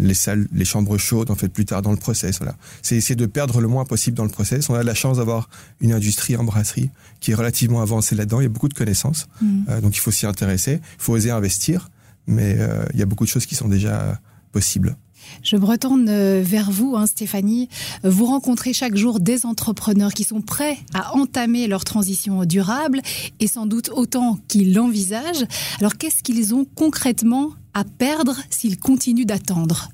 les 0.00 0.14
salles, 0.14 0.46
les 0.52 0.64
chambres 0.64 0.98
chaudes 0.98 1.30
en 1.30 1.34
fait 1.34 1.48
plus 1.48 1.64
tard 1.64 1.82
dans 1.82 1.90
le 1.90 1.96
process. 1.96 2.38
Voilà, 2.38 2.56
c'est 2.82 2.96
essayer 2.96 3.16
de 3.16 3.26
perdre 3.26 3.60
le 3.60 3.68
moins 3.68 3.84
possible 3.84 4.16
dans 4.16 4.24
le 4.24 4.30
process. 4.30 4.68
On 4.68 4.74
a 4.74 4.82
de 4.82 4.86
la 4.86 4.94
chance 4.94 5.16
d'avoir 5.16 5.48
une 5.80 5.92
industrie 5.92 6.36
en 6.36 6.44
brasserie 6.44 6.90
qui 7.20 7.30
est 7.30 7.34
relativement 7.34 7.80
avancée 7.80 8.14
là-dedans. 8.14 8.40
Il 8.40 8.44
y 8.44 8.46
a 8.46 8.50
beaucoup 8.50 8.68
de 8.68 8.74
connaissances, 8.74 9.26
mmh. 9.40 9.62
euh, 9.70 9.80
donc 9.80 9.96
il 9.96 10.00
faut 10.00 10.10
s'y 10.10 10.26
intéresser. 10.26 10.80
Il 10.82 11.02
faut 11.02 11.14
oser 11.14 11.30
investir, 11.30 11.90
mais 12.26 12.56
euh, 12.58 12.84
il 12.92 12.98
y 12.98 13.02
a 13.02 13.06
beaucoup 13.06 13.24
de 13.24 13.30
choses 13.30 13.46
qui 13.46 13.54
sont 13.54 13.68
déjà 13.68 14.20
possibles. 14.52 14.96
Je 15.42 15.56
me 15.56 15.64
retourne 15.64 16.08
euh, 16.08 16.42
vers 16.44 16.70
vous, 16.70 16.94
hein, 16.96 17.06
Stéphanie. 17.06 17.68
Vous 18.04 18.26
rencontrez 18.26 18.72
chaque 18.72 18.96
jour 18.96 19.20
des 19.20 19.46
entrepreneurs 19.46 20.12
qui 20.12 20.24
sont 20.24 20.40
prêts 20.40 20.78
à 20.94 21.14
entamer 21.14 21.66
leur 21.66 21.84
transition 21.84 22.44
durable 22.44 23.00
et 23.40 23.46
sans 23.46 23.66
doute 23.66 23.90
autant 23.90 24.38
qu'ils 24.48 24.74
l'envisagent. 24.74 25.46
Alors 25.80 25.96
qu'est-ce 25.96 26.22
qu'ils 26.22 26.54
ont 26.54 26.66
concrètement 26.74 27.50
à 27.74 27.84
perdre 27.84 28.36
s'ils 28.50 28.78
continuent 28.78 29.26
d'attendre? 29.26 29.90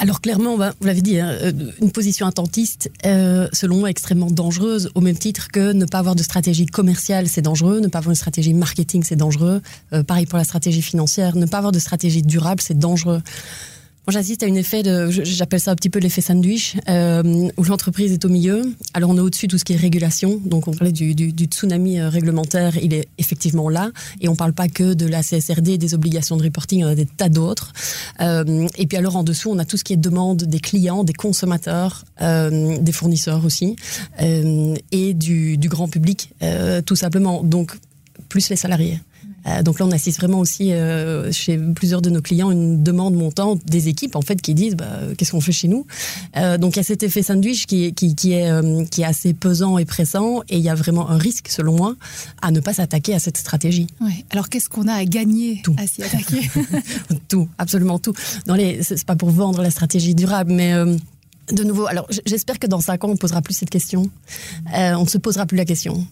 Alors 0.00 0.20
clairement, 0.20 0.56
vous 0.56 0.86
l'avez 0.86 1.02
dit, 1.02 1.18
hein, 1.18 1.36
une 1.82 1.90
position 1.90 2.26
attentiste, 2.26 2.88
euh, 3.04 3.48
selon 3.52 3.78
moi, 3.78 3.90
extrêmement 3.90 4.30
dangereuse, 4.30 4.90
au 4.94 5.00
même 5.00 5.18
titre 5.18 5.48
que 5.48 5.72
ne 5.72 5.86
pas 5.86 5.98
avoir 5.98 6.14
de 6.14 6.22
stratégie 6.22 6.66
commerciale, 6.66 7.26
c'est 7.26 7.42
dangereux, 7.42 7.80
ne 7.80 7.88
pas 7.88 7.98
avoir 7.98 8.10
une 8.10 8.16
stratégie 8.16 8.54
marketing, 8.54 9.02
c'est 9.02 9.16
dangereux. 9.16 9.60
Euh, 9.92 10.04
pareil 10.04 10.26
pour 10.26 10.38
la 10.38 10.44
stratégie 10.44 10.82
financière, 10.82 11.34
ne 11.34 11.46
pas 11.46 11.58
avoir 11.58 11.72
de 11.72 11.80
stratégie 11.80 12.22
durable, 12.22 12.62
c'est 12.62 12.78
dangereux. 12.78 13.22
Moi, 14.08 14.14
j'assiste 14.14 14.42
à 14.42 14.46
une 14.46 14.56
effet 14.56 14.82
de, 14.82 15.10
j'appelle 15.10 15.60
ça 15.60 15.70
un 15.70 15.74
petit 15.74 15.90
peu 15.90 15.98
l'effet 15.98 16.22
sandwich, 16.22 16.76
euh, 16.88 17.50
où 17.58 17.64
l'entreprise 17.64 18.10
est 18.10 18.24
au 18.24 18.30
milieu. 18.30 18.62
Alors, 18.94 19.10
on 19.10 19.18
est 19.18 19.20
au-dessus 19.20 19.48
de 19.48 19.50
tout 19.50 19.58
ce 19.58 19.66
qui 19.66 19.74
est 19.74 19.76
régulation. 19.76 20.40
Donc, 20.46 20.66
on 20.66 20.72
parlait 20.72 20.92
du, 20.92 21.14
du, 21.14 21.30
du, 21.30 21.44
tsunami 21.44 22.00
réglementaire, 22.00 22.78
il 22.78 22.94
est 22.94 23.06
effectivement 23.18 23.68
là. 23.68 23.90
Et 24.22 24.30
on 24.30 24.34
parle 24.34 24.54
pas 24.54 24.68
que 24.68 24.94
de 24.94 25.04
la 25.04 25.22
CSRD, 25.22 25.76
des 25.76 25.92
obligations 25.92 26.38
de 26.38 26.42
reporting, 26.42 26.84
on 26.84 26.88
a 26.88 26.94
des 26.94 27.04
tas 27.04 27.28
d'autres. 27.28 27.74
Euh, 28.22 28.66
et 28.78 28.86
puis, 28.86 28.96
alors, 28.96 29.14
en 29.14 29.24
dessous, 29.24 29.50
on 29.50 29.58
a 29.58 29.66
tout 29.66 29.76
ce 29.76 29.84
qui 29.84 29.92
est 29.92 29.98
demande 29.98 30.42
des 30.42 30.60
clients, 30.60 31.04
des 31.04 31.12
consommateurs, 31.12 32.06
euh, 32.22 32.78
des 32.78 32.92
fournisseurs 32.92 33.44
aussi, 33.44 33.76
euh, 34.22 34.74
et 34.90 35.12
du, 35.12 35.58
du 35.58 35.68
grand 35.68 35.88
public, 35.88 36.30
euh, 36.42 36.80
tout 36.80 36.96
simplement. 36.96 37.42
Donc, 37.42 37.76
plus 38.30 38.48
les 38.48 38.56
salariés. 38.56 39.00
Euh, 39.48 39.62
donc 39.62 39.78
là, 39.80 39.86
on 39.86 39.90
assiste 39.90 40.18
vraiment 40.18 40.38
aussi 40.38 40.72
euh, 40.72 41.32
chez 41.32 41.56
plusieurs 41.58 42.02
de 42.02 42.10
nos 42.10 42.20
clients 42.20 42.50
une 42.50 42.82
demande 42.82 43.14
montante 43.14 43.60
des 43.66 43.88
équipes 43.88 44.16
en 44.16 44.22
fait 44.22 44.40
qui 44.40 44.54
disent 44.54 44.76
bah, 44.76 44.86
qu'est-ce 45.16 45.32
qu'on 45.32 45.40
fait 45.40 45.52
chez 45.52 45.68
nous? 45.68 45.86
Euh, 46.36 46.58
donc 46.58 46.76
il 46.76 46.78
y 46.78 46.80
a 46.80 46.84
cet 46.84 47.02
effet 47.02 47.22
sandwich 47.22 47.66
qui, 47.66 47.92
qui, 47.94 48.14
qui 48.14 48.32
est 48.32 48.50
euh, 48.50 48.84
qui 48.84 49.02
est 49.02 49.04
assez 49.04 49.34
pesant 49.34 49.78
et 49.78 49.84
pressant 49.84 50.42
et 50.48 50.56
il 50.56 50.62
y 50.62 50.68
a 50.68 50.74
vraiment 50.74 51.08
un 51.08 51.18
risque 51.18 51.48
selon 51.48 51.76
moi 51.76 51.96
à 52.42 52.50
ne 52.50 52.60
pas 52.60 52.72
s'attaquer 52.72 53.14
à 53.14 53.18
cette 53.18 53.36
stratégie. 53.36 53.86
Ouais. 54.00 54.24
Alors 54.30 54.48
qu'est-ce 54.48 54.68
qu'on 54.68 54.88
a 54.88 54.94
à 54.94 55.04
gagner 55.04 55.60
Tout. 55.62 55.74
à 55.78 55.86
s'y 55.86 56.02
attaquer? 56.02 56.50
Tout, 57.28 57.48
absolument 57.58 57.98
tout. 57.98 58.12
Dans 58.46 58.54
les, 58.54 58.82
c'est 58.82 59.04
pas 59.04 59.16
pour 59.16 59.30
vendre 59.30 59.62
la 59.62 59.70
stratégie 59.70 60.14
durable, 60.14 60.52
mais 60.52 60.72
euh, 60.72 60.96
de 61.52 61.64
nouveau, 61.64 61.86
alors 61.86 62.06
j'espère 62.26 62.58
que 62.58 62.66
dans 62.66 62.80
cinq 62.80 63.04
ans 63.04 63.08
on 63.08 63.16
posera 63.16 63.42
plus 63.42 63.54
cette 63.54 63.70
question. 63.70 64.10
Euh, 64.76 64.94
on 64.94 65.04
ne 65.04 65.08
se 65.08 65.18
posera 65.18 65.46
plus 65.46 65.56
la 65.56 65.64
question. 65.64 66.06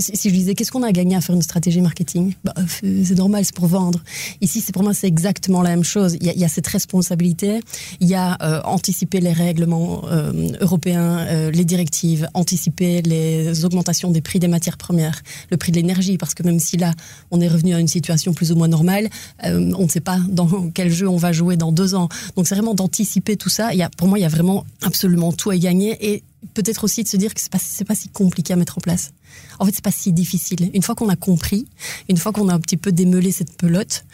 Si, 0.00 0.30
je 0.30 0.34
disais 0.34 0.54
qu'est-ce 0.54 0.70
qu'on 0.70 0.82
a 0.82 0.88
à 0.88 0.92
gagner 0.92 1.16
à 1.16 1.20
faire 1.20 1.34
une 1.34 1.42
stratégie 1.42 1.80
marketing, 1.80 2.34
bah, 2.44 2.54
euh, 2.58 3.02
c'est 3.04 3.16
normal, 3.16 3.44
c'est 3.44 3.54
pour 3.54 3.66
vendre. 3.66 4.00
Ici, 4.40 4.60
c'est 4.60 4.72
pour 4.72 4.82
moi 4.82 4.94
c'est 4.94 5.06
exactement 5.06 5.62
la 5.62 5.70
même 5.70 5.84
chose. 5.84 6.16
Il 6.20 6.26
y 6.26 6.44
a, 6.44 6.48
cette 6.48 6.66
responsabilité, 6.66 7.60
il 8.00 8.08
y 8.08 8.14
a 8.14 8.36
euh, 8.42 8.60
anticiper 8.64 9.20
les 9.20 9.32
règlements 9.32 10.02
euh, 10.10 10.48
européens, 10.60 11.50
les 11.50 11.64
directives, 11.64 12.28
anticiper 12.34 13.02
les 13.02 13.64
augmentations 13.64 14.10
des 14.10 14.20
prix 14.20 14.38
des 14.38 14.48
matières 14.48 14.78
premières, 14.78 15.22
le 15.50 15.56
prix 15.56 15.72
de 15.72 15.76
l'énergie, 15.76 16.18
parce 16.18 16.34
que 16.34 16.42
même 16.42 16.58
si 16.58 16.76
là 16.76 16.92
on 17.30 17.40
est 17.40 17.48
revenu 17.48 17.74
à 17.74 17.80
une 17.80 17.88
situation 17.88 18.32
plus 18.32 18.52
ou 18.52 18.56
moins 18.56 18.68
normale, 18.68 19.08
on 19.44 19.84
ne 19.84 19.88
sait 19.88 20.00
pas 20.00 20.18
dans 20.28 20.70
quel 20.74 20.90
jeu 20.90 21.08
on 21.08 21.16
va 21.16 21.32
jouer 21.32 21.56
dans 21.56 21.72
deux 21.72 21.94
ans. 21.94 22.08
Donc 22.36 22.46
c'est 22.46 22.54
vraiment 22.54 22.74
d'anticiper 22.74 23.36
tout 23.36 23.48
ça. 23.48 23.72
Il 23.72 23.78
y 23.78 23.82
a, 23.82 23.90
pour 23.90 24.08
moi, 24.08 24.18
il 24.18 24.22
y 24.22 24.26
a 24.26 24.28
vraiment 24.28 24.64
absolument 24.82 25.32
tout 25.32 25.50
à 25.50 25.56
gagner 25.56 25.96
et 26.00 26.22
peut-être 26.54 26.84
aussi 26.84 27.02
de 27.02 27.08
se 27.08 27.16
dire 27.16 27.34
que 27.34 27.40
c'est 27.40 27.50
pas 27.50 27.58
c'est 27.58 27.84
pas 27.84 27.94
si 27.94 28.08
compliqué 28.08 28.52
à 28.52 28.56
mettre 28.56 28.78
en 28.78 28.80
place. 28.80 29.12
En 29.58 29.64
fait, 29.64 29.72
c'est 29.72 29.84
pas 29.84 29.90
si 29.90 30.12
difficile. 30.12 30.70
Une 30.74 30.82
fois 30.82 30.94
qu'on 30.94 31.08
a 31.08 31.16
compris, 31.16 31.66
une 32.08 32.16
fois 32.16 32.32
qu'on 32.32 32.48
a 32.48 32.54
un 32.54 32.60
petit 32.60 32.76
peu 32.76 32.92
démêlé 32.92 33.30
cette 33.30 33.56
pelote 33.56 34.04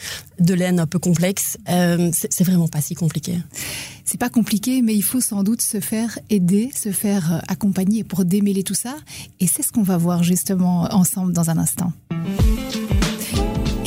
de 0.40 0.54
laine 0.54 0.80
un 0.80 0.86
peu 0.86 0.98
complexe, 0.98 1.56
euh, 1.68 2.10
c'est 2.12 2.44
vraiment 2.44 2.68
pas 2.68 2.80
si 2.80 2.94
compliqué. 2.94 3.38
C'est 4.04 4.18
pas 4.18 4.28
compliqué, 4.28 4.82
mais 4.82 4.94
il 4.94 5.02
faut 5.02 5.20
sans 5.20 5.42
doute 5.42 5.62
se 5.62 5.80
faire 5.80 6.18
aider, 6.30 6.70
se 6.74 6.92
faire 6.92 7.42
accompagner 7.48 8.04
pour 8.04 8.24
démêler 8.24 8.62
tout 8.62 8.74
ça. 8.74 8.96
Et 9.40 9.46
c'est 9.46 9.62
ce 9.62 9.72
qu'on 9.72 9.82
va 9.82 9.96
voir 9.96 10.22
justement 10.22 10.92
ensemble 10.94 11.32
dans 11.32 11.50
un 11.50 11.58
instant. 11.58 11.92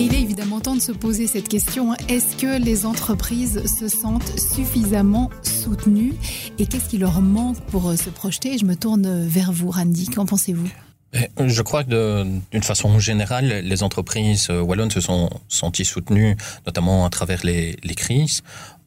Il 0.01 0.15
est 0.15 0.21
évidemment 0.21 0.61
temps 0.61 0.77
de 0.77 0.81
se 0.81 0.93
poser 0.93 1.27
cette 1.27 1.49
question. 1.49 1.93
Est-ce 2.07 2.37
que 2.37 2.57
les 2.57 2.85
entreprises 2.85 3.61
se 3.65 3.89
sentent 3.89 4.39
suffisamment 4.39 5.29
soutenues 5.43 6.13
Et 6.57 6.67
qu'est-ce 6.67 6.87
qui 6.87 6.97
leur 6.97 7.19
manque 7.19 7.59
pour 7.65 7.89
euh, 7.89 7.97
se 7.97 8.09
projeter? 8.09 8.57
Je 8.57 8.63
me 8.63 8.77
tourne 8.77 9.27
vers 9.27 9.51
vous, 9.51 9.69
Randy. 9.69 10.07
Qu'en 10.07 10.25
pensez-vous? 10.25 10.69
Et 11.11 11.27
Je 11.49 11.61
crois 11.61 11.83
que 11.83 12.23
d'une 12.51 12.63
façon 12.63 12.97
générale, 12.97 13.61
les 13.65 13.83
entreprises 13.83 14.47
euh, 14.49 14.61
wallonnes 14.61 14.91
se 14.91 15.01
sont 15.01 15.29
senties 15.49 15.83
soutenues, 15.83 16.37
notamment 16.65 17.05
à 17.05 17.09
travers 17.09 17.43
les, 17.43 17.75
les 17.83 17.95
crises, 17.95 18.41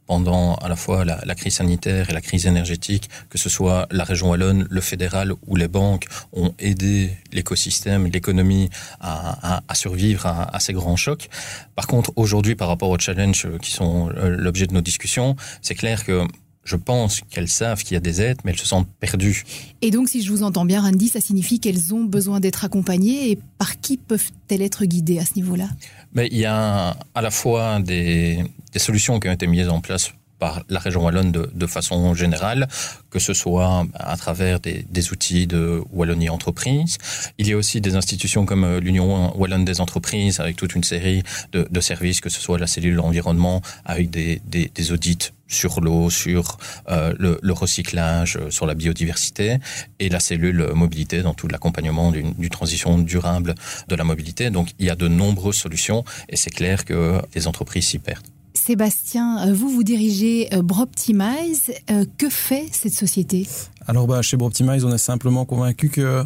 pendant 0.06 0.54
à 0.56 0.68
la 0.68 0.76
fois 0.76 1.04
la, 1.04 1.34
crise 1.34 1.54
sanitaire 1.56 2.10
et 2.10 2.12
la 2.12 2.20
crise 2.20 2.46
énergétique, 2.46 3.08
que 3.30 3.38
ce 3.38 3.48
soit 3.48 3.86
la 3.90 4.04
région 4.04 4.30
wallonne, 4.30 4.66
le 4.70 4.80
fédéral 4.80 5.32
ou 5.46 5.56
les 5.56 5.68
banques 5.68 6.06
ont 6.32 6.54
aidé 6.58 7.10
l'écosystème, 7.32 8.06
l'économie 8.06 8.68
à, 9.00 9.62
survivre 9.74 10.26
à, 10.26 10.54
à 10.54 10.60
ces 10.60 10.72
grands 10.72 10.96
chocs. 10.96 11.28
Par 11.74 11.86
contre, 11.86 12.12
aujourd'hui, 12.16 12.54
par 12.54 12.68
rapport 12.68 12.90
aux 12.90 12.98
challenges 12.98 13.46
qui 13.60 13.70
sont 13.70 14.10
euh, 14.10 14.28
l'objet 14.28 14.66
de 14.66 14.74
nos 14.74 14.80
discussions, 14.80 15.36
c'est 15.62 15.74
clair 15.74 16.04
que 16.04 16.26
je 16.64 16.76
pense 16.76 17.20
qu'elles 17.28 17.48
savent 17.48 17.82
qu'il 17.82 17.94
y 17.94 17.96
a 17.96 18.00
des 18.00 18.20
aides, 18.20 18.38
mais 18.44 18.52
elles 18.52 18.58
se 18.58 18.66
sentent 18.66 18.88
perdues. 19.00 19.44
Et 19.80 19.90
donc, 19.90 20.08
si 20.08 20.22
je 20.22 20.30
vous 20.30 20.42
entends 20.42 20.64
bien, 20.64 20.80
Randy, 20.80 21.08
ça 21.08 21.20
signifie 21.20 21.58
qu'elles 21.58 21.92
ont 21.92 22.04
besoin 22.04 22.40
d'être 22.40 22.64
accompagnées. 22.64 23.30
Et 23.30 23.38
par 23.58 23.80
qui 23.80 23.96
peuvent-elles 23.96 24.62
être 24.62 24.84
guidées 24.84 25.18
à 25.18 25.24
ce 25.24 25.34
niveau-là? 25.36 25.68
Mais 26.14 26.28
il 26.30 26.38
y 26.38 26.44
a 26.44 26.96
à 27.14 27.22
la 27.22 27.30
fois 27.30 27.80
des, 27.80 28.44
des 28.72 28.78
solutions 28.78 29.18
qui 29.18 29.28
ont 29.28 29.32
été 29.32 29.46
mises 29.46 29.68
en 29.68 29.80
place 29.80 30.12
par 30.42 30.64
la 30.68 30.80
région 30.80 31.04
wallonne 31.04 31.30
de, 31.30 31.66
façon 31.68 32.14
générale, 32.14 32.66
que 33.10 33.20
ce 33.20 33.32
soit 33.32 33.86
à 33.94 34.16
travers 34.16 34.58
des, 34.58 35.12
outils 35.12 35.46
de 35.46 35.80
Wallonie 35.92 36.30
Entreprise. 36.30 36.98
Il 37.38 37.46
y 37.46 37.52
a 37.52 37.56
aussi 37.56 37.80
des 37.80 37.94
institutions 37.94 38.44
comme 38.44 38.64
euh, 38.64 38.80
l'Union 38.80 39.08
wallonne 39.38 39.64
des 39.64 39.80
entreprises, 39.80 40.40
avec 40.40 40.56
toute 40.56 40.74
une 40.74 40.82
série 40.82 41.22
de, 41.52 41.80
services, 41.80 42.20
que 42.20 42.28
ce 42.28 42.40
soit 42.40 42.58
la 42.58 42.66
cellule 42.66 42.98
environnement, 42.98 43.62
avec 43.84 44.10
des, 44.10 44.92
audits 44.92 45.30
sur 45.46 45.80
l'eau, 45.80 46.10
sur 46.10 46.58
euh, 46.88 47.14
le, 47.20 47.38
le 47.40 47.52
recyclage, 47.52 48.36
euh, 48.36 48.50
sur 48.50 48.66
la 48.66 48.74
biodiversité, 48.74 49.58
et 50.00 50.08
la 50.08 50.18
cellule 50.18 50.72
mobilité 50.74 51.22
dans 51.22 51.34
tout 51.34 51.46
l'accompagnement 51.46 52.10
d'une 52.10 52.48
transition 52.48 52.98
durable 52.98 53.54
de 53.86 53.94
la 53.94 54.02
mobilité. 54.02 54.50
Donc 54.50 54.72
il 54.80 54.86
y 54.86 54.90
a 54.90 54.96
de 54.96 55.06
nombreuses 55.06 55.60
solutions, 55.66 56.02
et 56.28 56.36
c'est 56.36 56.50
clair 56.50 56.84
que 56.84 57.22
les 57.36 57.46
entreprises 57.46 57.86
s'y 57.86 58.00
perdent. 58.00 58.26
Sébastien, 58.54 59.48
euh, 59.48 59.52
vous, 59.52 59.68
vous 59.68 59.82
dirigez 59.82 60.52
euh, 60.52 60.62
Broptimize. 60.62 61.72
Euh, 61.90 62.04
Que 62.18 62.28
fait 62.28 62.68
cette 62.72 62.94
société? 62.94 63.46
Alors 63.86 64.06
bah, 64.06 64.22
chez 64.22 64.36
Broptimize, 64.36 64.84
on 64.84 64.92
est 64.92 64.98
simplement 64.98 65.44
convaincu 65.44 65.88
que 65.88 66.24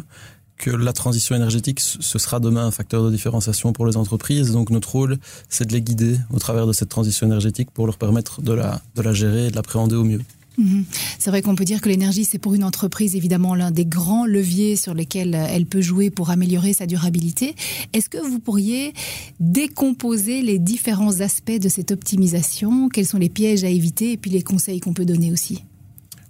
que 0.57 0.71
la 0.71 0.91
transition 0.91 1.35
énergétique, 1.35 1.79
ce 1.79 2.17
sera 2.17 2.39
demain 2.39 2.65
un 2.65 2.71
facteur 2.71 3.03
de 3.03 3.11
différenciation 3.11 3.73
pour 3.73 3.85
les 3.85 3.95
entreprises. 3.95 4.51
Donc 4.51 4.71
notre 4.71 4.91
rôle, 4.91 5.19
c'est 5.49 5.67
de 5.67 5.73
les 5.73 5.81
guider 5.81 6.17
au 6.33 6.39
travers 6.39 6.65
de 6.65 6.73
cette 6.73 6.89
transition 6.89 7.27
énergétique 7.27 7.69
pour 7.71 7.85
leur 7.85 7.97
permettre 7.97 8.41
de 8.41 8.53
la, 8.53 8.81
de 8.95 9.01
la 9.03 9.13
gérer 9.13 9.47
et 9.47 9.51
de 9.51 9.55
l'appréhender 9.55 9.95
au 9.95 10.03
mieux. 10.03 10.21
Mhm. 10.57 10.85
C'est 11.19 11.29
vrai 11.29 11.41
qu'on 11.41 11.55
peut 11.55 11.65
dire 11.65 11.81
que 11.81 11.89
l'énergie, 11.89 12.25
c'est 12.25 12.39
pour 12.39 12.55
une 12.55 12.63
entreprise 12.63 13.15
évidemment 13.15 13.53
l'un 13.53 13.69
des 13.69 13.85
grands 13.85 14.25
leviers 14.25 14.75
sur 14.75 14.95
lesquels 14.95 15.35
euh, 15.35 15.47
elle 15.49 15.67
peut 15.67 15.81
jouer 15.81 16.09
pour 16.09 16.31
améliorer 16.31 16.73
sa 16.73 16.87
durabilité. 16.87 17.55
Est-ce 17.93 18.09
que 18.09 18.17
vous 18.17 18.39
pourriez 18.39 18.93
décomposer 19.39 20.41
les 20.41 20.57
différents 20.57 21.21
aspects 21.21 21.59
de 21.59 21.69
cette 21.69 21.91
optimisation? 21.91 22.89
Quels 22.89 23.05
sont 23.05 23.19
les 23.19 23.29
pièges 23.29 23.63
à 23.63 23.69
éviter 23.69 24.13
et 24.13 24.17
puis 24.17 24.31
les 24.31 24.41
conseils 24.41 24.79
qu'on 24.79 24.93
peut 24.93 25.05
donner 25.05 25.31
aussi? 25.31 25.63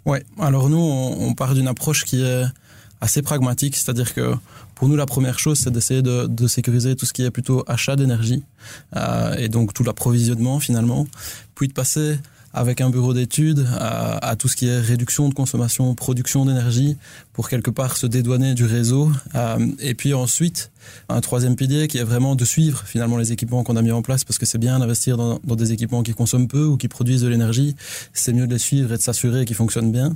Ouais. 0.06 0.24
Alors 0.38 0.70
nous, 0.70 0.78
on, 0.78 1.34
part 1.34 1.54
d'une 1.54 1.68
approche 1.68 2.04
qui 2.04 2.22
est 2.22 2.44
assez 3.00 3.22
pragmatique, 3.22 3.76
c'est-à-dire 3.76 4.14
que 4.14 4.34
pour 4.76 4.90
nous, 4.90 4.96
la 4.96 5.06
première 5.06 5.40
chose, 5.40 5.60
c'est 5.60 5.72
d'essayer 5.72 6.02
de, 6.02 6.28
de 6.28 6.48
sécuriser 6.48 6.96
tout 6.96 7.06
ce 7.06 7.14
qui 7.14 7.24
est 7.24 7.32
plutôt 7.32 7.64
achat 7.68 7.96
d'énergie 7.96 8.44
euh, 8.96 9.36
et 9.36 9.50
donc 9.50 9.74
tout 9.74 9.84
l'approvisionnement 9.84 10.60
finalement, 10.60 11.08
puis 11.56 11.68
de 11.68 11.74
passer 11.74 12.18
avec 12.58 12.82
un 12.82 12.90
bureau 12.90 13.14
d'études 13.14 13.66
à, 13.78 14.18
à 14.30 14.36
tout 14.36 14.48
ce 14.48 14.56
qui 14.56 14.68
est 14.68 14.80
réduction 14.80 15.30
de 15.30 15.34
consommation, 15.34 15.94
production 15.96 16.46
d'énergie, 16.46 16.98
pour 17.34 17.50
quelque 17.50 17.72
part 17.72 17.98
se 17.98 18.08
dédouaner 18.08 18.56
du 18.56 18.66
réseau. 18.66 19.12
Euh, 19.36 19.68
et 19.80 19.94
puis 19.94 20.14
ensuite, 20.14 20.72
un 21.10 21.22
troisième 21.22 21.56
pilier 21.56 21.88
qui 21.88 21.98
est 22.00 22.04
vraiment 22.04 22.36
de 22.36 22.46
suivre 22.46 22.84
finalement 22.86 23.18
les 23.18 23.32
équipements 23.32 23.64
qu'on 23.64 23.76
a 23.76 23.82
mis 23.82 23.92
en 23.92 24.02
place, 24.02 24.24
parce 24.24 24.40
que 24.40 24.46
c'est 24.46 24.58
bien 24.58 24.80
d'investir 24.80 25.18
dans, 25.18 25.40
dans 25.44 25.56
des 25.56 25.72
équipements 25.72 26.04
qui 26.04 26.14
consomment 26.14 26.48
peu 26.48 26.66
ou 26.66 26.78
qui 26.78 26.88
produisent 26.88 27.22
de 27.22 27.28
l'énergie. 27.28 27.76
C'est 28.14 28.34
mieux 28.34 28.48
de 28.48 28.54
les 28.54 28.60
suivre 28.60 28.92
et 28.94 28.98
de 28.98 29.02
s'assurer 29.02 29.46
qu'ils 29.46 29.56
fonctionnent 29.56 29.92
bien. 29.92 30.16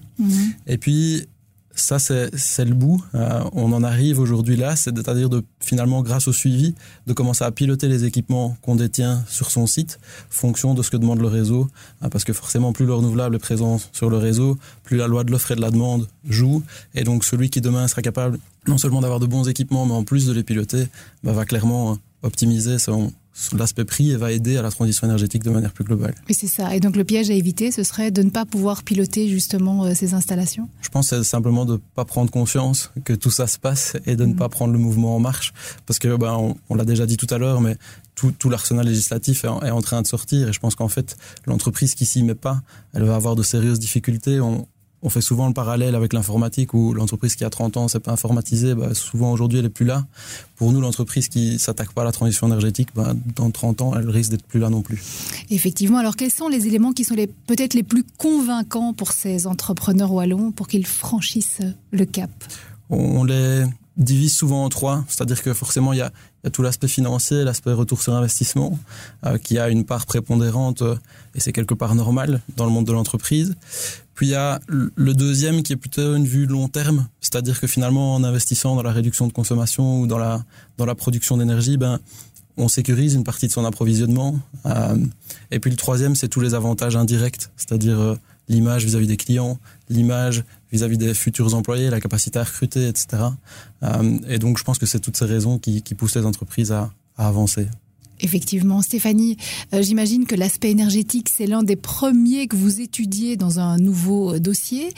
Et 0.68 0.78
puis, 0.78 1.28
ça, 1.76 2.00
c'est 2.00 2.66
le 2.66 2.74
bout. 2.74 3.04
Euh, 3.16 3.44
on 3.54 3.72
en 3.74 3.84
arrive 3.84 4.20
aujourd'hui 4.20 4.56
là, 4.56 4.76
c'est-à-dire 4.76 5.30
de 5.30 5.44
finalement, 5.60 6.02
grâce 6.02 6.28
au 6.28 6.34
suivi, 6.34 6.76
de 7.08 7.14
commencer 7.14 7.44
à 7.44 7.52
piloter 7.52 7.88
les 7.88 8.06
équipements 8.06 8.58
qu'on 8.62 8.76
détient 8.76 9.24
sur 9.28 9.52
son 9.52 9.68
site, 9.68 10.00
fonction 10.30 10.74
de 10.74 10.84
ce 10.84 10.92
que 10.92 10.98
demande 10.98 11.22
le 11.22 11.28
réseau, 11.28 11.70
hein, 12.02 12.10
parce 12.10 12.24
que 12.24 12.34
forcément, 12.34 12.74
plus 12.74 12.86
le 12.86 12.94
renouvelable 12.94 13.36
est 13.36 13.40
présent 13.40 13.80
sur 13.92 14.10
le 14.10 14.18
réseau, 14.18 14.58
plus 14.84 14.98
la 14.98 15.08
loi 15.08 15.24
de 15.24 15.32
l'offre 15.32 15.52
et 15.52 15.56
de 15.56 15.62
la 15.62 15.72
demande 15.72 16.08
joue, 16.28 16.64
et 16.94 17.04
donc 17.04 17.24
celui 17.24 17.50
qui 17.50 17.62
demain 17.62 17.88
sera 17.88 18.02
capable 18.02 18.40
non 18.68 18.78
seulement 18.78 19.02
d'avoir 19.02 19.20
de 19.20 19.26
bons 19.26 19.48
équipements, 19.48 19.86
mais 19.86 19.94
en 19.94 20.04
plus 20.04 20.28
de 20.28 20.34
les 20.34 20.44
piloter, 20.44 20.88
bah, 21.24 21.32
va 21.32 21.46
clairement 21.46 21.94
euh, 21.94 21.96
optimiser 22.24 22.78
son 22.78 23.12
l'aspect 23.58 23.86
prix 23.86 24.12
et 24.12 24.16
va 24.16 24.32
aider 24.32 24.58
à 24.58 24.62
la 24.62 24.72
transition 24.72 25.08
énergétique 25.08 25.44
de 25.44 25.50
manière 25.50 25.72
plus 25.74 25.84
globale. 25.84 26.16
Et 26.30 26.34
c'est 26.34 26.48
ça. 26.48 26.76
Et 26.76 26.80
donc 26.80 26.96
le 26.96 27.04
piège 27.04 27.30
à 27.30 27.34
éviter, 27.34 27.72
ce 27.72 27.84
serait 27.84 28.12
de 28.12 28.22
ne 28.24 28.30
pas 28.30 28.46
pouvoir 28.46 28.84
piloter 28.84 29.28
justement 29.30 29.86
euh, 29.86 29.94
ces 29.96 30.14
installations 30.14 30.70
Je 30.82 30.90
pense 30.90 31.10
c'est 31.10 31.24
simplement 31.24 31.66
de 31.66 31.80
pas 31.96 32.06
prendre 32.06 32.32
conscience 32.32 32.92
que 33.04 33.14
tout 33.14 33.32
ça 33.32 33.48
se 33.48 33.58
passe 33.60 33.96
et 34.06 34.16
de 34.16 34.26
ne 34.26 34.32
Mhm. 34.32 34.38
pas 34.38 34.50
prendre 34.50 34.72
le 34.74 34.80
mouvement 34.80 35.16
en 35.16 35.20
marche. 35.20 35.54
Parce 35.86 36.00
que, 36.00 36.16
ben, 36.16 36.34
on, 36.38 36.56
on 36.70 36.76
l'a 36.76 36.86
déjà 36.86 37.06
dit 37.06 37.18
tout 37.18 37.28
à 37.30 37.38
l'heure, 37.38 37.60
mais 37.62 37.76
tout, 38.16 38.32
tout 38.32 38.50
l'arsenal 38.50 38.86
législatif 38.88 39.44
est 39.44 39.48
en, 39.48 39.62
est 39.62 39.72
en 39.72 39.82
train 39.82 40.02
de 40.02 40.08
sortir. 40.08 40.48
Et 40.50 40.54
je 40.54 40.60
pense 40.60 40.76
qu'en 40.76 40.88
fait, 40.88 41.18
l'entreprise 41.46 41.96
qui 41.96 42.06
s'y 42.06 42.24
met 42.24 42.36
pas, 42.36 42.62
elle 42.94 43.04
va 43.04 43.16
avoir 43.16 43.36
de 43.36 43.44
sérieuses 43.44 43.80
difficultés. 43.80 44.40
On, 44.40 44.68
on 45.04 45.10
fait 45.10 45.22
souvent 45.22 45.48
le 45.48 45.54
parallèle 45.54 45.96
avec 45.96 46.14
l'informatique 46.14 46.74
où 46.74 46.94
l'entreprise 46.94 47.36
qui 47.36 47.44
a 47.44 47.50
30 47.50 47.78
ans 47.78 47.88
s'est 47.88 48.00
pas 48.00 48.12
informatisée, 48.12 48.76
ben, 48.76 48.94
souvent 48.94 49.32
aujourd'hui 49.32 49.60
elle 49.60 49.66
est 49.66 49.70
plus 49.70 49.86
là. 49.86 50.06
Pour 50.56 50.72
nous, 50.72 50.82
l'entreprise 50.82 51.28
qui 51.28 51.58
s'attaque 51.58 51.92
pas 51.94 52.04
à 52.04 52.06
la 52.06 52.12
transition 52.12 52.48
énergétique, 52.48 52.90
ben, 52.94 53.16
dans 53.36 53.50
30 53.50 53.82
ans, 53.82 53.94
elle 53.96 54.10
risque 54.10 54.32
d'être 54.32 54.46
plus 54.46 54.60
là 54.60 54.70
non 54.70 54.82
plus. 54.82 55.02
Effectivement. 55.50 55.98
Alors 55.98 56.16
quels 56.16 56.32
sont 56.32 56.48
les 56.48 56.68
éléments 56.68 56.94
qui 56.94 57.04
sont 57.04 57.16
les 57.16 57.28
peut-être 57.28 57.74
les 57.74 57.84
plus 57.84 58.04
convaincants 58.18 58.94
pour 58.94 59.12
ces 59.12 59.48
entrepreneurs 59.48 60.14
wallons 60.14 60.52
pour 60.52 60.68
qu'ils 60.68 60.86
franchissent 60.86 61.62
le 61.92 62.06
cap? 62.06 62.30
On 62.90 63.24
les 63.24 63.66
divise 63.98 64.36
souvent 64.36 64.64
en 64.64 64.70
trois, 64.70 65.04
c'est-à-dire 65.08 65.42
que 65.42 65.54
forcément 65.54 65.94
il 65.94 66.00
y 66.00 66.02
a, 66.02 66.12
tout 66.52 66.62
l'aspect 66.62 66.88
financier, 66.88 67.44
l'aspect 67.44 67.74
retour 67.74 68.02
sur 68.02 68.14
investissement, 68.14 68.80
euh, 69.26 69.38
qui 69.38 69.60
a 69.60 69.70
une 69.70 69.86
part 69.86 70.06
prépondérante 70.06 70.82
euh, 70.82 70.96
et 71.36 71.40
c'est 71.40 71.52
quelque 71.52 71.74
part 71.74 71.94
normal 71.94 72.42
dans 72.56 72.66
le 72.66 72.72
monde 72.72 72.86
de 72.86 72.94
l'entreprise. 72.94 73.56
Puis 74.16 74.28
il 74.28 74.30
y 74.32 74.36
a 74.36 74.60
le 74.68 75.14
deuxième 75.14 75.64
qui 75.64 75.74
est 75.74 75.78
plutôt 75.78 76.16
une 76.16 76.26
vue 76.26 76.46
long 76.46 76.68
terme, 76.68 77.08
c'est-à-dire 77.22 77.60
que 77.60 77.68
finalement 77.68 78.16
en 78.16 78.24
investissant 78.24 78.76
dans 78.76 78.84
la 78.84 78.92
réduction 78.92 79.28
de 79.28 79.34
consommation 79.34 80.02
ou 80.02 80.08
dans 80.08 80.18
la 80.18 80.44
dans 80.78 80.86
la 80.86 80.96
production 80.96 81.38
d'énergie, 81.38 81.78
ben 81.78 82.00
on 82.58 82.68
sécurise 82.68 83.16
une 83.16 83.24
partie 83.24 83.48
de 83.48 83.52
son 83.52 83.66
approvisionnement. 83.66 84.40
Euh, 84.66 84.98
et 85.50 85.60
puis 85.60 85.72
le 85.72 85.78
troisième, 85.78 86.16
c'est 86.16 86.28
tous 86.28 86.42
les 86.42 86.54
avantages 86.54 86.96
indirects, 86.96 87.50
c'est-à-dire 87.58 88.18
l'image 88.48 88.86
vis-à-vis 88.86 89.08
des 89.08 89.18
clients, 89.18 89.60
l'image 89.90 90.44
vis-à-vis 90.72 90.98
des 90.98 91.14
futurs 91.14 91.54
employés, 91.54 91.90
la 91.90 92.00
capacité 92.00 92.40
à 92.40 92.44
recruter, 92.44 92.88
etc. 92.88 93.24
Euh, 93.84 94.18
et 94.28 94.40
donc 94.40 94.58
je 94.58 94.64
pense 94.64 94.78
que 94.78 94.86
c'est 94.86 95.00
toutes 95.00 95.18
ces 95.18 95.26
raisons 95.26 95.60
qui, 95.60 95.82
poussent 95.96 96.16
les 96.16 96.26
entreprises 96.26 96.72
à, 96.72 96.92
avancer. 97.18 97.68
Effectivement, 98.20 98.82
Stéphanie, 98.82 99.38
j'imagine 99.74 100.26
que 100.26 100.36
l'aspect 100.36 100.72
énergétique, 100.72 101.30
c'est 101.30 101.48
l'un 101.48 101.64
des 101.64 101.76
premiers 101.76 102.48
que 102.48 102.56
vous 102.56 102.80
étudiez 102.80 103.36
dans 103.36 103.60
un 103.60 103.78
nouveau 103.78 104.40
dossier. 104.40 104.94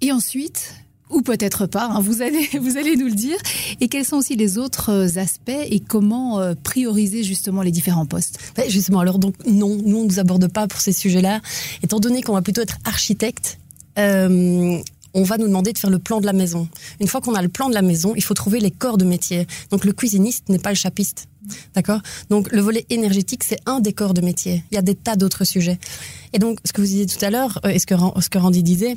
Et 0.00 0.12
ensuite, 0.12 0.74
ou 1.14 1.22
peut-être 1.22 1.66
pas, 1.66 1.86
hein, 1.86 2.00
vous, 2.00 2.22
allez, 2.22 2.48
vous 2.60 2.76
allez 2.76 2.96
nous 2.96 3.06
le 3.06 3.14
dire. 3.14 3.38
Et 3.80 3.88
quels 3.88 4.04
sont 4.04 4.16
aussi 4.16 4.36
les 4.36 4.58
autres 4.58 4.90
euh, 4.90 5.20
aspects 5.20 5.48
et 5.48 5.80
comment 5.80 6.40
euh, 6.40 6.54
prioriser 6.62 7.22
justement 7.22 7.62
les 7.62 7.70
différents 7.70 8.06
postes? 8.06 8.38
Justement, 8.68 9.00
alors 9.00 9.18
donc 9.18 9.34
non, 9.46 9.76
nous 9.84 9.96
on 9.96 10.02
ne 10.02 10.08
nous 10.08 10.18
aborde 10.18 10.46
pas 10.48 10.66
pour 10.66 10.80
ces 10.80 10.92
sujets-là. 10.92 11.40
Étant 11.82 12.00
donné 12.00 12.22
qu'on 12.22 12.34
va 12.34 12.42
plutôt 12.42 12.62
être 12.62 12.78
architecte, 12.84 13.58
euh, 13.98 14.78
on 15.14 15.22
va 15.22 15.38
nous 15.38 15.46
demander 15.46 15.72
de 15.72 15.78
faire 15.78 15.90
le 15.90 16.00
plan 16.00 16.20
de 16.20 16.26
la 16.26 16.32
maison. 16.32 16.68
Une 17.00 17.06
fois 17.06 17.20
qu'on 17.20 17.34
a 17.34 17.42
le 17.42 17.48
plan 17.48 17.68
de 17.68 17.74
la 17.74 17.82
maison, 17.82 18.14
il 18.16 18.24
faut 18.24 18.34
trouver 18.34 18.58
les 18.58 18.72
corps 18.72 18.98
de 18.98 19.04
métier. 19.04 19.46
Donc 19.70 19.84
le 19.84 19.92
cuisiniste 19.92 20.48
n'est 20.48 20.58
pas 20.58 20.70
le 20.70 20.76
chapiste. 20.76 21.28
D'accord? 21.74 22.00
Donc 22.30 22.50
le 22.50 22.60
volet 22.60 22.84
énergétique, 22.90 23.44
c'est 23.44 23.60
un 23.66 23.78
des 23.78 23.92
corps 23.92 24.14
de 24.14 24.20
métier. 24.20 24.64
Il 24.72 24.74
y 24.74 24.78
a 24.78 24.82
des 24.82 24.96
tas 24.96 25.14
d'autres 25.14 25.44
sujets. 25.44 25.78
Et 26.32 26.40
donc, 26.40 26.58
ce 26.64 26.72
que 26.72 26.80
vous 26.80 26.86
disiez 26.86 27.06
tout 27.06 27.22
à 27.24 27.30
l'heure, 27.30 27.60
et 27.68 27.78
ce 27.78 27.86
que, 27.86 27.94
ce 28.20 28.28
que 28.28 28.38
Randy 28.38 28.64
disait, 28.64 28.96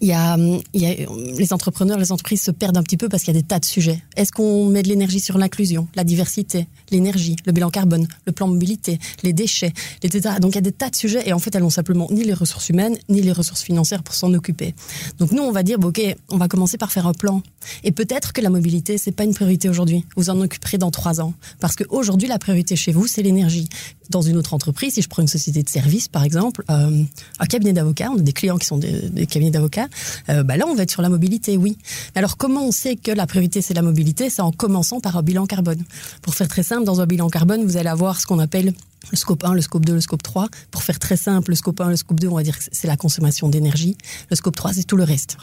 il 0.00 0.08
y, 0.08 0.12
a, 0.12 0.36
les 0.36 1.52
entrepreneurs, 1.52 1.98
les 1.98 2.12
entreprises 2.12 2.42
se 2.42 2.50
perdent 2.50 2.76
un 2.76 2.82
petit 2.82 2.96
peu 2.96 3.08
parce 3.08 3.22
qu'il 3.22 3.34
y 3.34 3.36
a 3.36 3.40
des 3.40 3.46
tas 3.46 3.58
de 3.58 3.64
sujets. 3.64 4.02
Est-ce 4.16 4.32
qu'on 4.32 4.66
met 4.66 4.82
de 4.82 4.88
l'énergie 4.88 5.20
sur 5.20 5.38
l'inclusion, 5.38 5.88
la 5.94 6.04
diversité, 6.04 6.66
l'énergie, 6.90 7.36
le 7.46 7.52
bilan 7.52 7.70
carbone, 7.70 8.06
le 8.26 8.32
plan 8.32 8.48
mobilité, 8.48 8.98
les 9.22 9.32
déchets, 9.32 9.72
etc. 10.02 10.36
Donc 10.40 10.52
il 10.52 10.56
y 10.56 10.58
a 10.58 10.62
des 10.62 10.72
tas 10.72 10.90
de 10.90 10.96
sujets 10.96 11.28
et 11.28 11.32
en 11.32 11.38
fait 11.38 11.54
elles 11.54 11.62
n'ont 11.62 11.70
simplement 11.70 12.08
ni 12.10 12.24
les 12.24 12.34
ressources 12.34 12.68
humaines 12.68 12.96
ni 13.08 13.22
les 13.22 13.32
ressources 13.32 13.62
financières 13.62 14.02
pour 14.02 14.14
s'en 14.14 14.32
occuper. 14.34 14.74
Donc 15.18 15.32
nous 15.32 15.42
on 15.42 15.52
va 15.52 15.62
dire 15.62 15.78
ok, 15.82 16.00
on 16.30 16.36
va 16.36 16.48
commencer 16.48 16.78
par 16.78 16.92
faire 16.92 17.06
un 17.06 17.14
plan 17.14 17.42
et 17.82 17.92
peut-être 17.92 18.32
que 18.32 18.40
la 18.40 18.50
mobilité 18.50 18.98
c'est 18.98 19.12
pas 19.12 19.24
une 19.24 19.34
priorité 19.34 19.68
aujourd'hui. 19.68 20.04
Vous 20.16 20.30
en 20.30 20.40
occuperez 20.40 20.78
dans 20.78 20.90
trois 20.90 21.20
ans 21.20 21.34
parce 21.60 21.76
qu'aujourd'hui 21.76 22.28
la 22.28 22.38
priorité 22.38 22.76
chez 22.76 22.92
vous 22.92 23.06
c'est 23.06 23.22
l'énergie. 23.22 23.68
Dans 24.10 24.22
une 24.22 24.36
autre 24.36 24.54
entreprise, 24.54 24.94
si 24.94 25.02
je 25.02 25.08
prends 25.08 25.22
une 25.22 25.28
société 25.28 25.62
de 25.62 25.68
service 25.68 26.08
par 26.08 26.24
exemple, 26.24 26.64
euh, 26.70 27.02
un 27.38 27.46
cabinet 27.46 27.72
d'avocats, 27.72 28.10
on 28.10 28.18
a 28.18 28.22
des 28.22 28.32
clients 28.32 28.58
qui 28.58 28.66
sont 28.66 28.78
des, 28.78 29.26
cabinets 29.26 29.50
d'avocats 29.50 29.88
euh, 30.28 30.42
bah 30.42 30.56
là, 30.56 30.66
on 30.68 30.74
va 30.74 30.82
être 30.82 30.90
sur 30.90 31.02
la 31.02 31.08
mobilité, 31.08 31.56
oui. 31.56 31.78
Alors, 32.14 32.36
comment 32.36 32.66
on 32.66 32.72
sait 32.72 32.96
que 32.96 33.10
la 33.10 33.26
priorité, 33.26 33.62
c'est 33.62 33.74
la 33.74 33.82
mobilité? 33.82 34.30
C'est 34.30 34.42
en 34.42 34.52
commençant 34.52 35.00
par 35.00 35.16
un 35.16 35.22
bilan 35.22 35.46
carbone. 35.46 35.82
Pour 36.22 36.34
faire 36.34 36.48
très 36.48 36.62
simple, 36.62 36.84
dans 36.84 37.00
un 37.00 37.06
bilan 37.06 37.28
carbone, 37.28 37.64
vous 37.64 37.76
allez 37.76 37.88
avoir 37.88 38.20
ce 38.20 38.26
qu'on 38.26 38.38
appelle 38.38 38.72
le 39.10 39.16
scope 39.16 39.44
1, 39.44 39.54
le 39.54 39.60
scope 39.60 39.84
2, 39.84 39.94
le 39.94 40.00
scope 40.00 40.22
3. 40.22 40.48
Pour 40.70 40.82
faire 40.82 40.98
très 40.98 41.16
simple, 41.16 41.50
le 41.50 41.56
scope 41.56 41.80
1, 41.80 41.90
le 41.90 41.96
scope 41.96 42.20
2, 42.20 42.28
on 42.28 42.36
va 42.36 42.42
dire 42.42 42.58
que 42.58 42.64
c'est 42.70 42.86
la 42.86 42.96
consommation 42.96 43.48
d'énergie. 43.48 43.96
Le 44.30 44.36
scope 44.36 44.56
3, 44.56 44.74
c'est 44.74 44.84
tout 44.84 44.96
le 44.96 45.04
reste. 45.04 45.36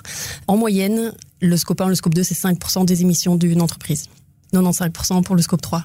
En 0.48 0.58
moyenne, 0.58 1.14
le 1.42 1.58
scope 1.58 1.82
1, 1.82 1.90
le 1.90 1.96
scope 1.96 2.14
2, 2.14 2.24
c'est 2.24 2.36
5% 2.36 2.86
des 2.86 3.02
émissions 3.02 3.36
d'une 3.36 3.62
entreprise. 3.62 4.08
95% 4.54 5.24
pour 5.24 5.36
le 5.36 5.42
scope 5.42 5.62
3. 5.62 5.84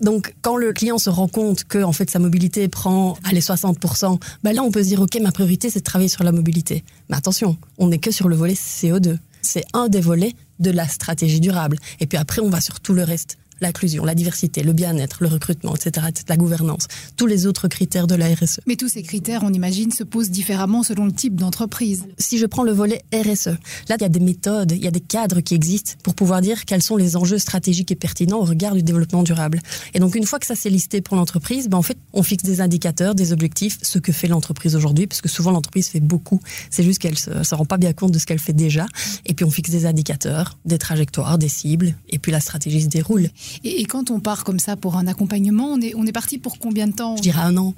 Donc, 0.00 0.34
quand 0.42 0.56
le 0.56 0.72
client 0.72 0.98
se 0.98 1.10
rend 1.10 1.28
compte 1.28 1.64
que 1.64 1.82
en 1.82 1.92
fait 1.92 2.10
sa 2.10 2.18
mobilité 2.18 2.68
prend 2.68 3.16
les 3.32 3.40
60%, 3.40 4.20
ben 4.42 4.54
là 4.54 4.62
on 4.62 4.70
peut 4.70 4.82
se 4.82 4.88
dire 4.88 5.00
ok 5.00 5.18
ma 5.20 5.32
priorité 5.32 5.70
c'est 5.70 5.80
de 5.80 5.84
travailler 5.84 6.08
sur 6.08 6.24
la 6.24 6.32
mobilité. 6.32 6.84
Mais 7.08 7.16
attention, 7.16 7.56
on 7.78 7.88
n'est 7.88 7.98
que 7.98 8.10
sur 8.10 8.28
le 8.28 8.36
volet 8.36 8.54
CO2. 8.54 9.18
C'est 9.42 9.64
un 9.72 9.88
des 9.88 10.00
volets 10.00 10.34
de 10.58 10.70
la 10.70 10.88
stratégie 10.88 11.40
durable. 11.40 11.78
Et 12.00 12.06
puis 12.06 12.18
après 12.18 12.40
on 12.40 12.50
va 12.50 12.60
sur 12.60 12.80
tout 12.80 12.94
le 12.94 13.04
reste 13.04 13.38
l'inclusion, 13.60 14.04
la 14.04 14.14
diversité, 14.14 14.62
le 14.62 14.72
bien-être, 14.72 15.18
le 15.20 15.28
recrutement, 15.28 15.74
etc., 15.74 16.06
la 16.28 16.36
gouvernance, 16.36 16.86
tous 17.16 17.26
les 17.26 17.46
autres 17.46 17.68
critères 17.68 18.06
de 18.06 18.14
la 18.14 18.26
RSE. 18.26 18.60
Mais 18.66 18.76
tous 18.76 18.88
ces 18.88 19.02
critères, 19.02 19.42
on 19.44 19.52
imagine, 19.52 19.92
se 19.92 20.04
posent 20.04 20.30
différemment 20.30 20.82
selon 20.82 21.06
le 21.06 21.12
type 21.12 21.36
d'entreprise. 21.36 22.04
Si 22.18 22.38
je 22.38 22.46
prends 22.46 22.62
le 22.62 22.72
volet 22.72 23.02
RSE, 23.12 23.56
là, 23.88 23.96
il 23.98 24.02
y 24.02 24.04
a 24.04 24.08
des 24.08 24.20
méthodes, 24.20 24.72
il 24.72 24.82
y 24.82 24.88
a 24.88 24.90
des 24.90 25.00
cadres 25.00 25.40
qui 25.40 25.54
existent 25.54 25.92
pour 26.02 26.14
pouvoir 26.14 26.40
dire 26.40 26.64
quels 26.64 26.82
sont 26.82 26.96
les 26.96 27.16
enjeux 27.16 27.38
stratégiques 27.38 27.90
et 27.90 27.96
pertinents 27.96 28.38
au 28.38 28.44
regard 28.44 28.74
du 28.74 28.82
développement 28.82 29.22
durable. 29.22 29.60
Et 29.94 30.00
donc, 30.00 30.14
une 30.14 30.26
fois 30.26 30.38
que 30.38 30.46
ça 30.46 30.54
s'est 30.54 30.70
listé 30.70 31.00
pour 31.00 31.16
l'entreprise, 31.16 31.68
ben, 31.68 31.78
en 31.78 31.82
fait, 31.82 31.98
on 32.12 32.22
fixe 32.22 32.44
des 32.44 32.60
indicateurs, 32.60 33.14
des 33.14 33.32
objectifs, 33.32 33.78
ce 33.82 33.98
que 33.98 34.12
fait 34.12 34.28
l'entreprise 34.28 34.76
aujourd'hui, 34.76 35.06
parce 35.06 35.20
que 35.20 35.28
souvent 35.28 35.50
l'entreprise 35.50 35.88
fait 35.88 36.00
beaucoup. 36.00 36.40
C'est 36.70 36.82
juste 36.82 36.98
qu'elle 36.98 37.18
se, 37.18 37.42
se 37.42 37.54
rend 37.54 37.64
pas 37.64 37.78
bien 37.78 37.92
compte 37.92 38.12
de 38.12 38.18
ce 38.18 38.26
qu'elle 38.26 38.38
fait 38.38 38.52
déjà. 38.52 38.86
Et 39.26 39.34
puis, 39.34 39.44
on 39.44 39.50
fixe 39.50 39.70
des 39.70 39.86
indicateurs, 39.86 40.58
des 40.64 40.78
trajectoires, 40.78 41.38
des 41.38 41.48
cibles, 41.48 41.94
et 42.08 42.18
puis 42.18 42.32
la 42.32 42.40
stratégie 42.40 42.82
se 42.82 42.88
déroule. 42.88 43.30
Et, 43.64 43.84
quand 43.84 44.10
on 44.10 44.20
part 44.20 44.44
comme 44.44 44.58
ça 44.58 44.76
pour 44.76 44.96
un 44.96 45.06
accompagnement, 45.06 45.66
on 45.66 45.80
est, 45.80 45.94
on 45.94 46.06
est 46.06 46.12
parti 46.12 46.38
pour 46.38 46.58
combien 46.58 46.86
de 46.86 46.92
temps 46.92 47.16
Je 47.16 47.22
dirais 47.22 47.42
un 47.42 47.56
an. 47.56 47.74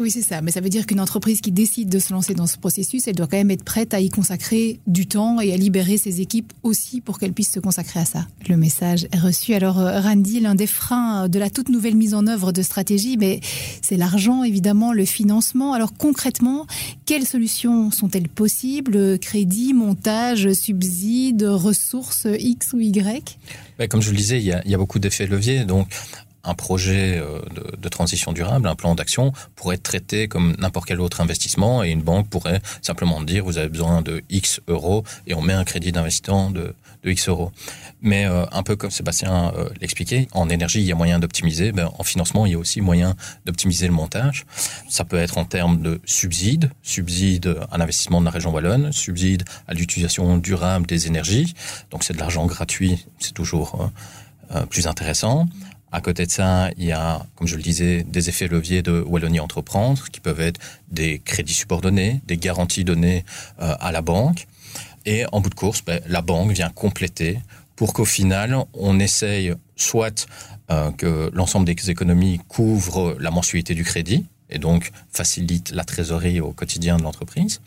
Oui, 0.00 0.10
c'est 0.10 0.22
ça. 0.22 0.40
Mais 0.40 0.50
ça 0.50 0.62
veut 0.62 0.70
dire 0.70 0.86
qu'une 0.86 0.98
entreprise 0.98 1.42
qui 1.42 1.52
décide 1.52 1.90
de 1.90 1.98
se 1.98 2.10
lancer 2.10 2.34
dans 2.34 2.46
ce 2.46 2.56
processus, 2.56 3.06
elle 3.06 3.16
doit 3.16 3.26
quand 3.26 3.36
même 3.36 3.50
être 3.50 3.64
prête 3.64 3.92
à 3.92 4.00
y 4.00 4.08
consacrer 4.08 4.80
du 4.86 5.06
temps 5.06 5.40
et 5.40 5.52
à 5.52 5.58
libérer 5.58 5.98
ses 5.98 6.22
équipes 6.22 6.54
aussi 6.62 7.02
pour 7.02 7.18
qu'elles 7.18 7.34
puissent 7.34 7.52
se 7.52 7.60
consacrer 7.60 8.00
à 8.00 8.06
ça. 8.06 8.26
Le 8.48 8.56
message 8.56 9.06
est 9.12 9.18
reçu. 9.18 9.52
Alors, 9.52 9.78
euh, 9.78 10.00
Randy, 10.00 10.40
l'un 10.40 10.54
des 10.54 10.66
freins 10.66 11.28
de 11.28 11.38
la 11.38 11.50
toute 11.50 11.68
nouvelle 11.68 11.96
mise 11.96 12.14
en 12.14 12.26
œuvre 12.26 12.50
de 12.50 12.62
stratégie, 12.62 13.18
mais 13.18 13.40
c'est 13.82 13.98
l'argent, 13.98 14.42
évidemment, 14.42 14.94
le 14.94 15.04
financement. 15.04 15.74
Alors, 15.74 15.92
concrètement, 15.92 16.66
quelles 17.04 17.26
solutions 17.26 17.90
sont-elles 17.90 18.30
possibles? 18.30 19.18
Crédit, 19.18 19.74
montage, 19.74 20.50
subsides, 20.54 21.42
ressources 21.42 22.26
X 22.38 22.72
ou 22.72 22.80
Y? 22.80 23.38
Ben, 23.78 23.86
Comme 23.86 24.00
je 24.00 24.10
le 24.10 24.16
disais, 24.16 24.38
il 24.38 24.44
y 24.46 24.54
il 24.64 24.70
y 24.70 24.74
a 24.74 24.78
beaucoup 24.78 24.98
d'effets 24.98 25.26
leviers. 25.26 25.64
Donc, 25.64 25.88
un 26.44 26.54
projet 26.54 27.18
euh, 27.18 27.40
de, 27.76 27.88
transition 27.88 28.32
durable, 28.32 28.68
un 28.68 28.74
plan 28.74 28.94
d'action, 28.94 29.32
pourrait 29.56 29.76
être 29.76 29.82
traité 29.82 30.28
comme 30.28 30.54
n'importe 30.58 30.86
quel 30.86 31.00
autre 31.00 31.20
investissement 31.20 31.82
et 31.82 31.90
une 31.90 32.02
banque 32.02 32.28
pourrait 32.28 32.62
simplement 32.82 33.20
dire 33.20 33.44
vous 33.44 33.58
avez 33.58 33.68
besoin 33.68 34.00
de 34.00 34.22
X 34.30 34.60
euros 34.68 35.04
et 35.26 35.34
on 35.34 35.42
met 35.42 35.52
un 35.52 35.64
crédit 35.64 35.92
d'investissement 35.92 36.50
de, 36.50 36.74
X 37.04 37.28
euros. 37.28 37.50
Mais 38.02 38.26
euh, 38.26 38.44
un 38.52 38.62
peu 38.62 38.76
comme 38.76 38.90
Sébastien 38.90 39.52
euh, 39.56 39.70
l'expliquait, 39.80 40.28
en 40.32 40.50
énergie 40.50 40.80
il 40.80 40.86
y 40.86 40.92
a 40.92 40.94
moyen 40.94 41.18
d'optimiser, 41.18 41.72
ben, 41.72 41.90
en 41.98 42.04
financement 42.04 42.44
il 42.44 42.52
y 42.52 42.54
a 42.54 42.58
aussi 42.58 42.80
moyen 42.80 43.16
d'optimiser 43.46 43.86
le 43.86 43.92
montage. 43.92 44.44
Ça 44.88 45.04
peut 45.04 45.16
être 45.16 45.38
en 45.38 45.44
termes 45.44 45.80
de 45.80 46.00
subsides, 46.04 46.70
subsides 46.82 47.56
à 47.70 47.78
l'investissement 47.78 48.20
de 48.20 48.26
la 48.26 48.30
région 48.30 48.52
wallonne, 48.52 48.92
subsides 48.92 49.44
à 49.66 49.74
l'utilisation 49.74 50.36
durable 50.36 50.86
des 50.86 51.06
énergies. 51.06 51.54
Donc 51.90 52.04
c'est 52.04 52.12
de 52.12 52.18
l'argent 52.18 52.46
gratuit, 52.46 53.06
c'est 53.18 53.34
toujours 53.34 53.90
plus 54.68 54.86
intéressant. 54.86 55.46
À 55.92 56.00
côté 56.00 56.24
de 56.24 56.30
ça, 56.30 56.70
il 56.76 56.84
y 56.84 56.92
a, 56.92 57.26
comme 57.34 57.48
je 57.48 57.56
le 57.56 57.62
disais, 57.62 58.04
des 58.04 58.28
effets 58.28 58.46
leviers 58.46 58.82
de 58.82 59.00
Wallonie 59.00 59.40
Entreprendre, 59.40 60.04
qui 60.12 60.20
peuvent 60.20 60.40
être 60.40 60.60
des 60.90 61.18
crédits 61.18 61.54
subordonnés, 61.54 62.20
des 62.26 62.36
garanties 62.36 62.84
données 62.84 63.24
euh, 63.60 63.74
à 63.80 63.90
la 63.90 64.00
banque. 64.00 64.46
Et 65.04 65.24
en 65.32 65.40
bout 65.40 65.50
de 65.50 65.54
course, 65.54 65.82
ben, 65.84 66.00
la 66.06 66.22
banque 66.22 66.52
vient 66.52 66.70
compléter 66.70 67.40
pour 67.74 67.92
qu'au 67.92 68.04
final, 68.04 68.56
on 68.74 69.00
essaye 69.00 69.54
soit 69.74 70.28
euh, 70.70 70.90
que 70.92 71.30
l'ensemble 71.32 71.66
des 71.66 71.90
économies 71.90 72.40
couvrent 72.46 73.16
la 73.18 73.30
mensualité 73.30 73.74
du 73.74 73.84
crédit, 73.84 74.26
et 74.50 74.58
donc 74.58 74.92
facilite 75.12 75.72
la 75.72 75.84
trésorerie 75.84 76.40
au 76.40 76.52
quotidien 76.52 76.96
de 76.96 77.02
l'entreprise, 77.02 77.60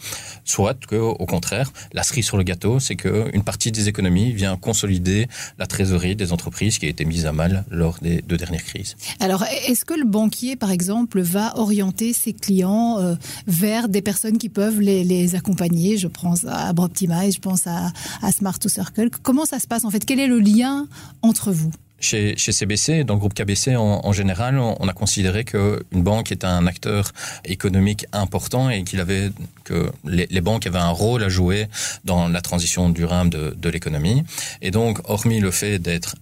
soit 0.46 0.78
que, 0.86 0.96
au 0.96 1.26
contraire, 1.26 1.72
la 1.94 2.04
cerise 2.04 2.26
sur 2.26 2.38
le 2.38 2.44
gâteau, 2.44 2.80
c'est 2.80 2.96
qu'une 2.96 3.44
partie 3.44 3.72
des 3.72 3.88
économies 3.88 4.32
vient 4.32 4.58
consolider 4.58 5.28
la 5.58 5.68
trésorerie 5.68 6.16
des 6.16 6.32
entreprises 6.32 6.78
qui 6.78 6.86
a 6.86 6.90
été 6.90 7.06
mise 7.06 7.26
à 7.26 7.32
mal 7.32 7.66
lors 7.70 8.00
des 8.02 8.22
deux 8.22 8.38
dernières 8.38 8.64
crises. 8.64 8.96
Alors, 9.20 9.44
est-ce 9.68 9.86
que 9.86 9.94
le 9.94 10.06
banquier, 10.06 10.56
par 10.56 10.72
exemple, 10.72 11.22
va 11.22 11.58
orienter 11.58 12.14
ses 12.14 12.34
clients 12.34 13.00
euh, 13.00 13.16
vers 13.48 13.90
des 13.90 14.02
personnes 14.02 14.38
qui 14.38 14.50
peuvent 14.50 14.80
les, 14.80 15.36
accompagner? 15.36 15.98
Je 15.98 16.08
pense 16.08 16.46
à 16.46 16.74
Broptimize, 16.74 17.36
je 17.36 17.40
pense 17.40 17.68
à, 17.68 17.92
à 18.22 18.32
Smart 18.32 18.58
to 18.58 18.70
Circle. 18.70 19.10
Comment 19.22 19.46
ça 19.46 19.60
se 19.60 19.68
passe 19.68 19.86
en 19.86 19.90
fait? 19.90 20.06
Quel 20.06 20.20
est 20.20 20.28
le 20.28 20.40
lien 20.40 20.88
entre 21.22 21.52
vous? 21.52 21.72
Chez, 22.04 22.36
chez, 22.38 22.52
CBC, 22.52 23.04
dans 23.04 23.16
le 23.16 23.20
groupe 23.20 23.34
KBC 23.34 23.76
en, 23.76 24.12
général, 24.12 24.60
on, 24.60 24.88
a 24.88 24.94
considéré 24.94 25.44
qu'une 25.44 26.04
banque 26.04 26.32
est 26.32 26.44
un 26.44 26.68
acteur 26.68 27.12
économique 27.46 28.06
important 28.12 28.70
et 28.70 28.84
qu'il 28.84 29.00
avait 29.00 29.32
que 29.64 29.92
les, 30.06 30.42
banques 30.42 30.68
avaient 30.68 30.80
un 30.80 30.90
rôle 30.90 31.24
à 31.24 31.30
jouer 31.30 31.68
dans 32.06 32.28
la 32.28 32.42
transition 32.42 32.90
durable 32.90 33.56
de 33.58 33.70
l'économie. 33.70 34.24
Et 34.62 34.72
donc, 34.72 35.00
hormis 35.10 35.40
le 35.40 35.52
fait 35.52 35.80
d'être 35.80 36.16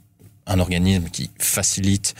un 0.47 0.59
organisme 0.59 1.09
qui 1.09 1.29
facilite 1.37 2.15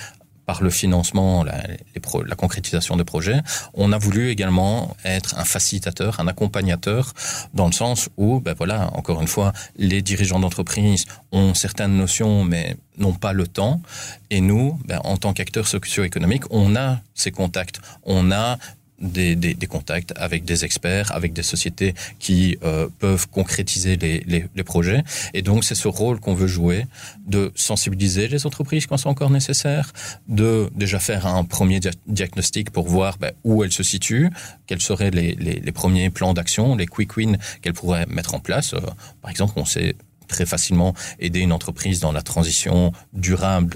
par 0.51 0.61
le 0.61 0.69
financement, 0.69 1.45
la, 1.45 2.35
concrétisation 2.35 2.97
des 2.97 3.05
projets, 3.05 3.39
on 3.73 3.93
a 3.93 3.97
voulu 3.97 4.31
également 4.31 4.97
être 5.05 5.39
un 5.39 5.45
facilitateur, 5.45 6.19
un 6.19 6.27
accompagnateur, 6.27 7.13
dans 7.53 7.67
le 7.67 7.71
sens 7.71 8.09
où, 8.17 8.41
ben 8.41 8.53
voilà, 8.57 8.89
encore 8.93 9.21
une 9.21 9.29
fois, 9.29 9.53
les 9.77 10.01
dirigeants 10.01 10.41
d'entreprise 10.41 11.05
ont 11.31 11.53
certaines 11.53 11.95
notions, 11.95 12.43
mais 12.43 12.75
n'ont 12.97 13.13
pas 13.13 13.31
le 13.31 13.47
temps. 13.47 13.81
Et 14.29 14.41
nous, 14.41 14.77
ben, 14.83 14.99
en 15.05 15.15
tant 15.15 15.31
qu'acteurs 15.31 15.67
socio-économiques, 15.69 16.43
on 16.49 16.75
a 16.75 16.99
ces 17.13 17.31
contacts, 17.31 17.79
on 18.03 18.29
a 18.33 18.57
des, 19.01 19.67
contacts 19.69 20.13
avec 20.15 20.45
des 20.45 20.65
experts, 20.65 21.11
avec 21.11 21.33
des 21.33 21.43
sociétés 21.43 21.93
qui 22.19 22.57
euh, 22.63 22.87
peuvent 22.99 23.27
concrétiser 23.29 23.97
les, 23.97 24.63
projets. 24.63 25.03
Et 25.33 25.41
donc, 25.41 25.63
c'est 25.63 25.75
ce 25.75 25.87
rôle 25.87 26.19
qu'on 26.19 26.35
veut 26.35 26.47
jouer 26.47 26.85
de 27.25 27.51
sensibiliser 27.55 28.27
les 28.27 28.45
entreprises 28.45 28.85
quand 28.85 28.97
c'est 28.97 29.09
encore 29.09 29.31
nécessaire, 29.31 29.91
de 30.27 30.69
déjà 30.75 30.99
faire 30.99 31.25
un 31.25 31.43
premier 31.43 31.79
diagnostic 32.07 32.69
pour 32.69 32.87
voir 32.87 33.17
ben, 33.17 33.31
où 33.43 33.63
elles 33.63 33.71
se 33.71 33.83
situent, 33.83 34.29
quels 34.67 34.81
seraient 34.81 35.09
les, 35.09 35.33
les 35.35 35.71
premiers 35.71 36.09
plans 36.09 36.33
d'action, 36.33 36.75
les 36.75 36.85
quick 36.85 37.17
wins 37.17 37.37
qu'elles 37.61 37.73
pourraient 37.73 38.05
mettre 38.07 38.35
en 38.35 38.39
place. 38.39 38.73
Euh, 38.73 38.79
par 39.21 39.31
exemple, 39.31 39.53
on 39.55 39.65
sait 39.65 39.95
très 40.31 40.45
facilement 40.45 40.95
aider 41.19 41.39
une 41.39 41.51
entreprise 41.51 41.99
dans 41.99 42.11
la 42.11 42.23
transition 42.23 42.91
durable 43.13 43.69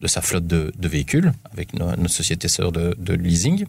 de, 0.00 0.06
sa 0.06 0.20
flotte 0.20 0.46
de, 0.46 0.72
véhicules 0.88 1.32
avec 1.52 1.74
notre 1.74 2.08
société 2.08 2.48
sœur 2.48 2.72
de, 2.72 3.12
leasing. 3.12 3.66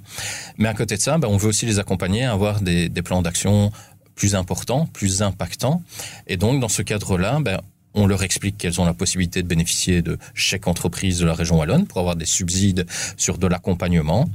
Mais 0.57 0.67
à 0.67 0.73
côté 0.73 0.95
de 0.95 1.01
ça, 1.01 1.17
ben, 1.17 1.27
on 1.27 1.37
veut 1.37 1.49
aussi 1.49 1.65
les 1.65 1.77
accompagner 1.77 2.23
à 2.23 2.31
avoir 2.31 2.61
des, 2.61 2.89
des 2.89 3.01
plans 3.01 3.21
d'action 3.21 3.71
plus 4.15 4.35
importants, 4.35 4.87
plus 4.87 5.21
impactants. 5.21 5.83
Et 6.27 6.37
donc, 6.37 6.59
dans 6.59 6.69
ce 6.69 6.81
cadre-là, 6.81 7.39
ben, 7.41 7.59
on 7.93 8.07
leur 8.07 8.23
explique 8.23 8.57
qu'elles 8.57 8.79
ont 8.79 8.85
la 8.85 8.93
possibilité 8.93 9.43
de 9.43 9.47
bénéficier 9.47 10.01
de 10.01 10.17
chèques 10.33 10.67
entreprises 10.67 11.19
de 11.19 11.25
la 11.25 11.33
région 11.33 11.59
Wallonne 11.59 11.85
pour 11.85 11.99
avoir 11.99 12.15
des 12.15 12.25
subsides 12.25 12.85
sur 13.17 13.37
de 13.37 13.47
l'accompagnement 13.47 14.29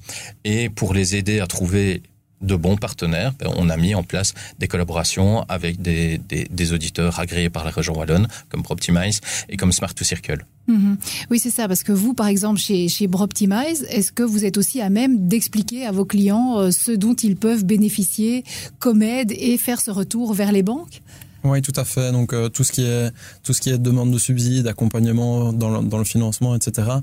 et 0.44 0.68
pour 0.68 0.92
les 0.92 1.16
aider 1.16 1.40
à 1.40 1.46
trouver 1.46 2.02
de 2.40 2.54
bons 2.54 2.76
partenaires, 2.76 3.32
ben, 3.38 3.50
on 3.56 3.70
a 3.70 3.76
mis 3.76 3.94
en 3.94 4.02
place 4.02 4.34
des 4.58 4.68
collaborations 4.68 5.44
avec 5.48 5.80
des, 5.80 6.18
des, 6.18 6.46
des 6.50 6.72
auditeurs 6.72 7.18
agréés 7.18 7.50
par 7.50 7.64
la 7.64 7.70
région 7.70 7.96
Wallonne, 7.96 8.28
comme 8.48 8.62
Proptimize 8.62 9.20
et 9.48 9.56
comme 9.56 9.72
Smart 9.72 9.92
to 9.94 10.04
Circle. 10.04 10.44
Mmh. 10.68 10.94
Oui, 11.30 11.38
c'est 11.38 11.50
ça, 11.50 11.68
parce 11.68 11.82
que 11.82 11.92
vous, 11.92 12.12
par 12.12 12.26
exemple, 12.26 12.58
chez, 12.58 12.88
chez 12.88 13.08
Proptimize, 13.08 13.86
est-ce 13.88 14.12
que 14.12 14.22
vous 14.22 14.44
êtes 14.44 14.58
aussi 14.58 14.80
à 14.80 14.90
même 14.90 15.28
d'expliquer 15.28 15.86
à 15.86 15.92
vos 15.92 16.04
clients 16.04 16.58
euh, 16.58 16.70
ce 16.70 16.92
dont 16.92 17.14
ils 17.14 17.36
peuvent 17.36 17.64
bénéficier 17.64 18.44
comme 18.78 19.02
aide 19.02 19.32
et 19.32 19.56
faire 19.58 19.80
ce 19.80 19.90
retour 19.90 20.34
vers 20.34 20.52
les 20.52 20.62
banques? 20.62 21.02
Oui, 21.44 21.62
tout 21.62 21.72
à 21.76 21.84
fait. 21.84 22.10
Donc 22.10 22.32
euh, 22.32 22.48
tout 22.48 22.64
ce 22.64 22.72
qui 22.72 22.82
est 22.82 23.12
tout 23.44 23.52
ce 23.52 23.60
qui 23.60 23.70
est 23.70 23.78
demande 23.78 24.10
de 24.10 24.18
subsides, 24.18 24.66
accompagnement 24.66 25.52
dans 25.52 25.80
le, 25.80 25.86
dans 25.86 25.98
le 25.98 26.04
financement, 26.04 26.56
etc 26.56 26.98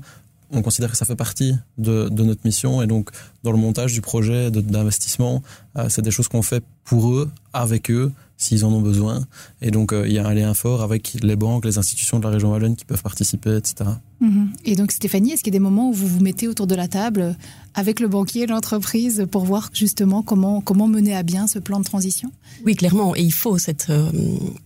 on 0.50 0.62
considère 0.62 0.90
que 0.90 0.96
ça 0.96 1.06
fait 1.06 1.16
partie 1.16 1.54
de, 1.78 2.08
notre 2.08 2.42
mission 2.44 2.82
et 2.82 2.86
donc 2.86 3.10
dans 3.42 3.52
le 3.52 3.58
montage 3.58 3.92
du 3.92 4.00
projet 4.00 4.50
d'investissement, 4.50 5.42
euh, 5.76 5.88
c'est 5.88 6.02
des 6.02 6.10
choses 6.10 6.28
qu'on 6.28 6.42
fait 6.42 6.62
pour 6.84 7.10
eux, 7.10 7.30
avec 7.52 7.90
eux, 7.90 8.12
s'ils 8.36 8.64
en 8.64 8.72
ont 8.72 8.80
besoin. 8.80 9.26
Et 9.62 9.70
donc 9.70 9.92
euh, 9.92 10.06
il 10.06 10.14
y 10.14 10.18
a 10.18 10.26
un 10.26 10.34
lien 10.34 10.52
fort 10.54 10.82
avec 10.82 11.16
les 11.22 11.36
banques, 11.36 11.64
les 11.64 11.78
institutions 11.78 12.18
de 12.18 12.24
la 12.24 12.30
région 12.30 12.50
Wallonne 12.50 12.76
qui 12.76 12.84
peuvent 12.84 13.02
participer, 13.02 13.56
etc. 13.56 13.90
Mmh. 14.20 14.46
Et 14.64 14.74
donc 14.76 14.92
Stéphanie, 14.92 15.32
est-ce 15.32 15.42
qu'il 15.42 15.52
y 15.52 15.56
a 15.56 15.58
des 15.58 15.62
moments 15.62 15.90
où 15.90 15.92
vous 15.92 16.06
vous 16.06 16.20
mettez 16.20 16.48
autour 16.48 16.66
de 16.66 16.74
la 16.74 16.88
table 16.88 17.36
avec 17.74 18.00
le 18.00 18.08
banquier, 18.08 18.46
l'entreprise, 18.46 19.26
pour 19.30 19.44
voir 19.44 19.70
justement 19.72 20.22
comment, 20.22 20.60
comment 20.60 20.86
mener 20.86 21.14
à 21.14 21.22
bien 21.22 21.46
ce 21.46 21.58
plan 21.58 21.80
de 21.80 21.84
transition? 21.84 22.30
Oui, 22.64 22.76
clairement. 22.76 23.16
Et 23.16 23.22
il 23.22 23.32
faut 23.32 23.58
cette, 23.58 23.90
euh, 23.90 24.10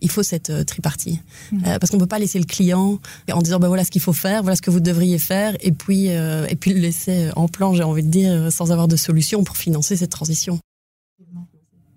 il 0.01 0.11
faut 0.11 0.23
cette 0.23 0.51
euh, 0.51 0.63
tripartie. 0.65 1.21
Mmh. 1.51 1.59
Euh, 1.67 1.79
parce 1.79 1.91
qu'on 1.91 1.97
ne 1.97 2.03
peut 2.03 2.09
pas 2.09 2.19
laisser 2.19 2.39
le 2.39 2.45
client 2.45 2.99
en 3.33 3.43
disant 3.43 3.59
ben 3.59 3.69
voilà 3.69 3.85
ce 3.85 3.91
qu'il 3.91 4.03
faut 4.03 4.13
faire, 4.13 4.43
voilà 4.43 4.57
ce 4.57 4.63
que 4.63 4.71
vous 4.71 4.81
devriez 4.81 5.19
faire, 5.19 5.57
et 5.61 5.73
puis, 5.73 6.11
euh, 6.11 6.47
et 6.49 6.57
puis 6.57 6.75
le 6.75 6.81
laisser 6.81 7.31
en 7.35 7.49
plan, 7.49 7.73
j'ai 7.73 7.83
envie 7.83 8.03
de 8.03 8.11
dire, 8.11 8.53
sans 8.53 8.73
avoir 8.73 8.89
de 8.89 8.97
solution 8.97 9.43
pour 9.43 9.57
financer 9.57 9.97
cette 9.97 10.11
transition. 10.11 10.59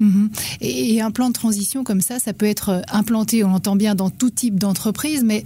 Mmh. 0.01 0.27
Et 0.61 0.99
un 0.99 1.11
plan 1.11 1.27
de 1.27 1.33
transition 1.33 1.83
comme 1.83 2.01
ça, 2.01 2.17
ça 2.17 2.33
peut 2.33 2.47
être 2.47 2.81
implanté, 2.91 3.43
on 3.43 3.53
entend 3.53 3.75
bien, 3.75 3.93
dans 3.93 4.09
tout 4.09 4.31
type 4.31 4.59
d'entreprise, 4.59 5.23
mais 5.23 5.45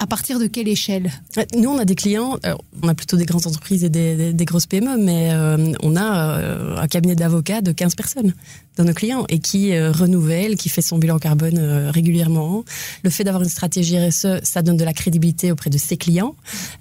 à 0.00 0.06
partir 0.06 0.38
de 0.38 0.46
quelle 0.46 0.66
échelle 0.66 1.12
Nous, 1.54 1.68
on 1.68 1.78
a 1.78 1.84
des 1.84 1.94
clients, 1.94 2.38
alors, 2.42 2.64
on 2.82 2.88
a 2.88 2.94
plutôt 2.94 3.18
des 3.18 3.26
grandes 3.26 3.46
entreprises 3.46 3.84
et 3.84 3.90
des, 3.90 4.16
des, 4.16 4.32
des 4.32 4.44
grosses 4.46 4.66
PME, 4.66 4.96
mais 4.98 5.30
euh, 5.32 5.72
on 5.82 5.94
a 5.94 6.38
euh, 6.38 6.76
un 6.78 6.88
cabinet 6.88 7.14
d'avocats 7.14 7.60
de 7.60 7.70
15 7.70 7.94
personnes 7.94 8.32
dans 8.76 8.84
nos 8.84 8.94
clients 8.94 9.26
et 9.28 9.38
qui 9.38 9.72
euh, 9.72 9.92
renouvelle, 9.92 10.56
qui 10.56 10.68
fait 10.68 10.82
son 10.82 10.98
bilan 10.98 11.18
carbone 11.18 11.58
euh, 11.58 11.90
régulièrement. 11.90 12.64
Le 13.02 13.10
fait 13.10 13.24
d'avoir 13.24 13.42
une 13.42 13.48
stratégie 13.48 13.98
RSE, 13.98 14.42
ça 14.42 14.62
donne 14.62 14.76
de 14.76 14.84
la 14.84 14.94
crédibilité 14.94 15.52
auprès 15.52 15.70
de 15.70 15.78
ses 15.78 15.96
clients 15.96 16.34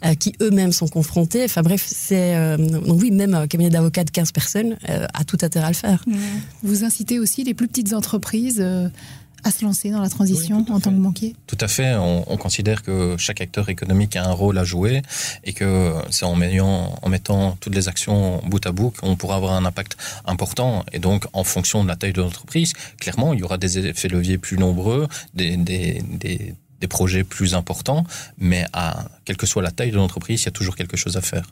euh, 0.06 0.14
qui 0.16 0.34
eux-mêmes 0.42 0.72
sont 0.72 0.88
confrontés. 0.88 1.44
Enfin 1.44 1.62
bref, 1.62 1.86
c'est 1.86 2.36
euh, 2.36 2.58
donc 2.58 3.02
oui, 3.02 3.12
même 3.12 3.34
un 3.34 3.48
cabinet 3.48 3.70
d'avocats 3.70 4.06
de 4.06 4.12
15 4.12 4.32
personnes 4.32 4.78
a 4.88 5.24
tout 5.24 5.38
intérêt 5.42 5.66
à 5.66 5.70
le 5.70 5.76
faire. 5.76 6.06
Vous 6.64 6.84
incitez 6.84 7.20
aussi 7.20 7.44
les 7.44 7.54
plus 7.54 7.68
petites 7.68 7.94
entreprises 7.94 8.64
à 9.44 9.52
se 9.52 9.64
lancer 9.64 9.92
dans 9.92 10.02
la 10.02 10.10
transition 10.10 10.66
oui, 10.68 10.74
en 10.74 10.80
tant 10.80 10.92
que 10.92 10.98
banquier 10.98 11.36
Tout 11.48 11.58
à 11.60 11.68
fait. 11.68 11.96
On, 11.96 12.32
on, 12.32 12.38
considère 12.38 12.84
que 12.84 13.16
chaque 13.18 13.42
acteur 13.42 13.70
économique 13.70 14.16
a 14.16 14.26
un 14.26 14.32
rôle 14.32 14.58
à 14.58 14.64
jouer 14.64 15.02
et 15.44 15.54
que 15.54 15.94
c'est 16.10 16.26
en, 16.26 16.34
en 16.34 17.10
mettant 17.10 17.58
toutes 17.60 17.76
les 17.76 17.88
actions 17.88 18.42
bout 18.46 18.66
à 18.66 18.72
bout 18.72 18.92
qu'on 18.92 19.16
pourra 19.16 19.36
avoir 19.36 19.54
un 19.54 19.66
impact 19.66 19.98
important. 20.26 20.86
Et 20.94 21.00
donc, 21.00 21.26
en 21.34 21.44
fonction 21.44 21.84
de 21.84 21.88
la 21.88 21.96
taille 21.96 22.14
de 22.14 22.22
l'entreprise, 22.22 22.74
clairement, 23.00 23.34
il 23.34 23.40
y 23.40 23.44
aura 23.44 23.58
des 23.58 23.80
effets 23.80 24.08
leviers 24.08 24.38
plus 24.38 24.58
nombreux, 24.58 25.08
des, 25.34 25.58
des, 25.58 26.02
des 26.04 26.56
des 26.80 26.88
projets 26.88 27.24
plus 27.24 27.56
importants, 27.56 28.06
mais 28.38 28.66
à 28.74 29.06
quelle 29.26 29.38
que 29.38 29.46
soit 29.46 29.62
la 29.62 29.72
taille 29.72 29.92
de 29.92 29.98
l'entreprise, 29.98 30.44
il 30.44 30.46
y 30.46 30.48
a 30.48 30.52
toujours 30.52 30.76
quelque 30.76 30.98
chose 30.98 31.18
à 31.18 31.22
faire. 31.22 31.44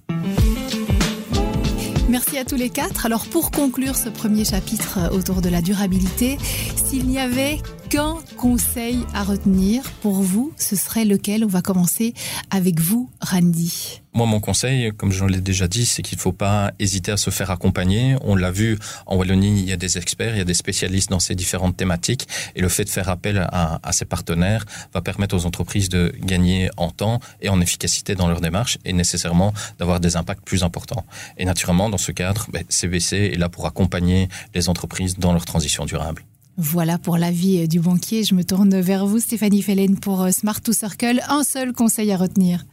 À 2.38 2.46
tous 2.46 2.56
les 2.56 2.70
quatre. 2.70 3.08
Alors 3.08 3.26
pour 3.26 3.50
conclure 3.50 3.96
ce 3.96 4.10
premier 4.10 4.46
chapitre 4.46 5.12
autour 5.12 5.42
de 5.42 5.50
la 5.50 5.64
durabilité, 5.64 6.38
s'il 6.76 7.08
n'y 7.08 7.18
avait 7.18 7.58
qu'un 7.90 8.16
conseil 8.36 9.00
à 9.16 9.24
retenir 9.24 9.82
pour 10.02 10.22
vous, 10.22 10.54
ce 10.56 10.76
serait 10.76 11.06
lequel? 11.06 11.44
On 11.46 11.48
va 11.48 11.64
commencer 11.64 12.14
avec 12.52 12.80
vous, 12.80 13.10
Randy. 13.22 14.02
Moi, 14.14 14.26
mon 14.26 14.40
conseil, 14.40 14.92
comme 14.98 15.12
je 15.12 15.24
l'ai 15.26 15.42
déjà 15.42 15.68
dit, 15.68 15.86
c'est 15.86 16.02
qu'il 16.02 16.18
ne 16.18 16.22
faut 16.22 16.32
pas 16.32 16.72
hésiter 16.80 17.12
à 17.12 17.18
se 17.18 17.30
faire 17.30 17.52
accompagner. 17.52 18.16
On 18.22 18.36
l'a 18.36 18.50
vu 18.50 18.80
en 19.06 19.16
Wallonie, 19.16 19.62
il 19.62 19.70
y 19.70 19.72
a 19.72 19.78
des 19.78 19.98
experts, 19.98 20.34
il 20.36 20.40
y 20.40 20.42
a 20.42 20.46
des 20.46 20.56
spécialistes 20.56 21.12
dans 21.12 21.20
ces 21.20 21.36
différentes 21.36 21.78
thématiques, 21.78 22.28
et 22.56 22.62
le 22.62 22.68
fait 22.68 22.84
de 22.84 22.90
faire 22.90 23.10
appel 23.10 23.38
à, 23.38 23.80
à 23.84 23.92
ces 23.92 24.06
partenaires 24.06 24.66
va 24.94 25.02
permettre 25.02 25.36
aux 25.36 25.46
entreprises 25.46 25.90
de 25.90 26.14
gagner 26.20 26.70
en 26.78 26.90
temps 26.90 27.20
et 27.42 27.50
en 27.50 27.62
efficacité 27.62 28.16
dans 28.16 28.28
leur 28.28 28.42
démarche, 28.42 28.80
et 28.86 28.92
nécessairement 28.92 29.54
d'avoir 29.78 30.00
des 30.00 30.16
impacts 30.16 30.44
plus 30.44 30.64
importants. 30.64 31.06
Et 31.38 31.46
naturellement, 31.46 31.90
dans 31.90 32.00
ce 32.00 32.12
cadre, 32.28 32.48
ben, 32.52 32.64
CBC 32.68 33.32
est 33.34 33.38
là 33.38 33.50
pour 33.50 33.66
accompagner 33.66 34.28
les 34.54 34.70
entreprises 34.70 35.18
dans 35.18 35.32
leur 35.32 35.46
transition 35.46 35.86
durable. 35.86 36.24
Voilà 36.58 36.98
pour 36.98 37.18
l'avis 37.18 37.68
du 37.68 37.80
banquier. 37.80 38.24
Je 38.24 38.34
me 38.34 38.44
tourne 38.44 38.80
vers 38.82 39.06
vous, 39.06 39.20
Stéphanie 39.20 39.62
Fellen, 39.62 39.98
pour 40.00 40.24
euh, 40.24 40.32
Smart 40.32 40.60
to 40.60 40.74
Circle. 40.74 41.22
Un 41.30 41.44
seul 41.44 41.72
conseil 41.72 42.12
à 42.12 42.18
retenir. 42.18 42.66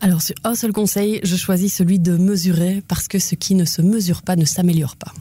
Alors, 0.00 0.20
sur 0.20 0.34
un 0.44 0.54
seul 0.54 0.72
conseil, 0.72 1.20
je 1.22 1.36
choisis 1.36 1.74
celui 1.74 1.98
de 1.98 2.16
mesurer 2.16 2.82
parce 2.88 3.06
que 3.06 3.18
ce 3.18 3.34
qui 3.36 3.54
ne 3.54 3.64
se 3.64 3.82
mesure 3.82 4.22
pas 4.22 4.36
ne 4.36 4.44
s'améliore 4.44 4.96
pas. 4.96 5.12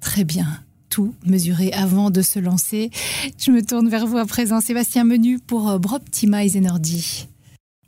Très 0.00 0.24
bien. 0.24 0.46
Tout 0.88 1.14
mesurer 1.26 1.72
avant 1.72 2.10
de 2.10 2.22
se 2.22 2.38
lancer. 2.38 2.90
Je 3.36 3.50
me 3.50 3.62
tourne 3.62 3.88
vers 3.88 4.06
vous 4.06 4.16
à 4.16 4.26
présent, 4.26 4.60
Sébastien 4.60 5.04
Menu, 5.04 5.38
pour 5.38 5.68
euh, 5.68 5.78
Broptimize 5.78 6.56
Energy. 6.56 7.28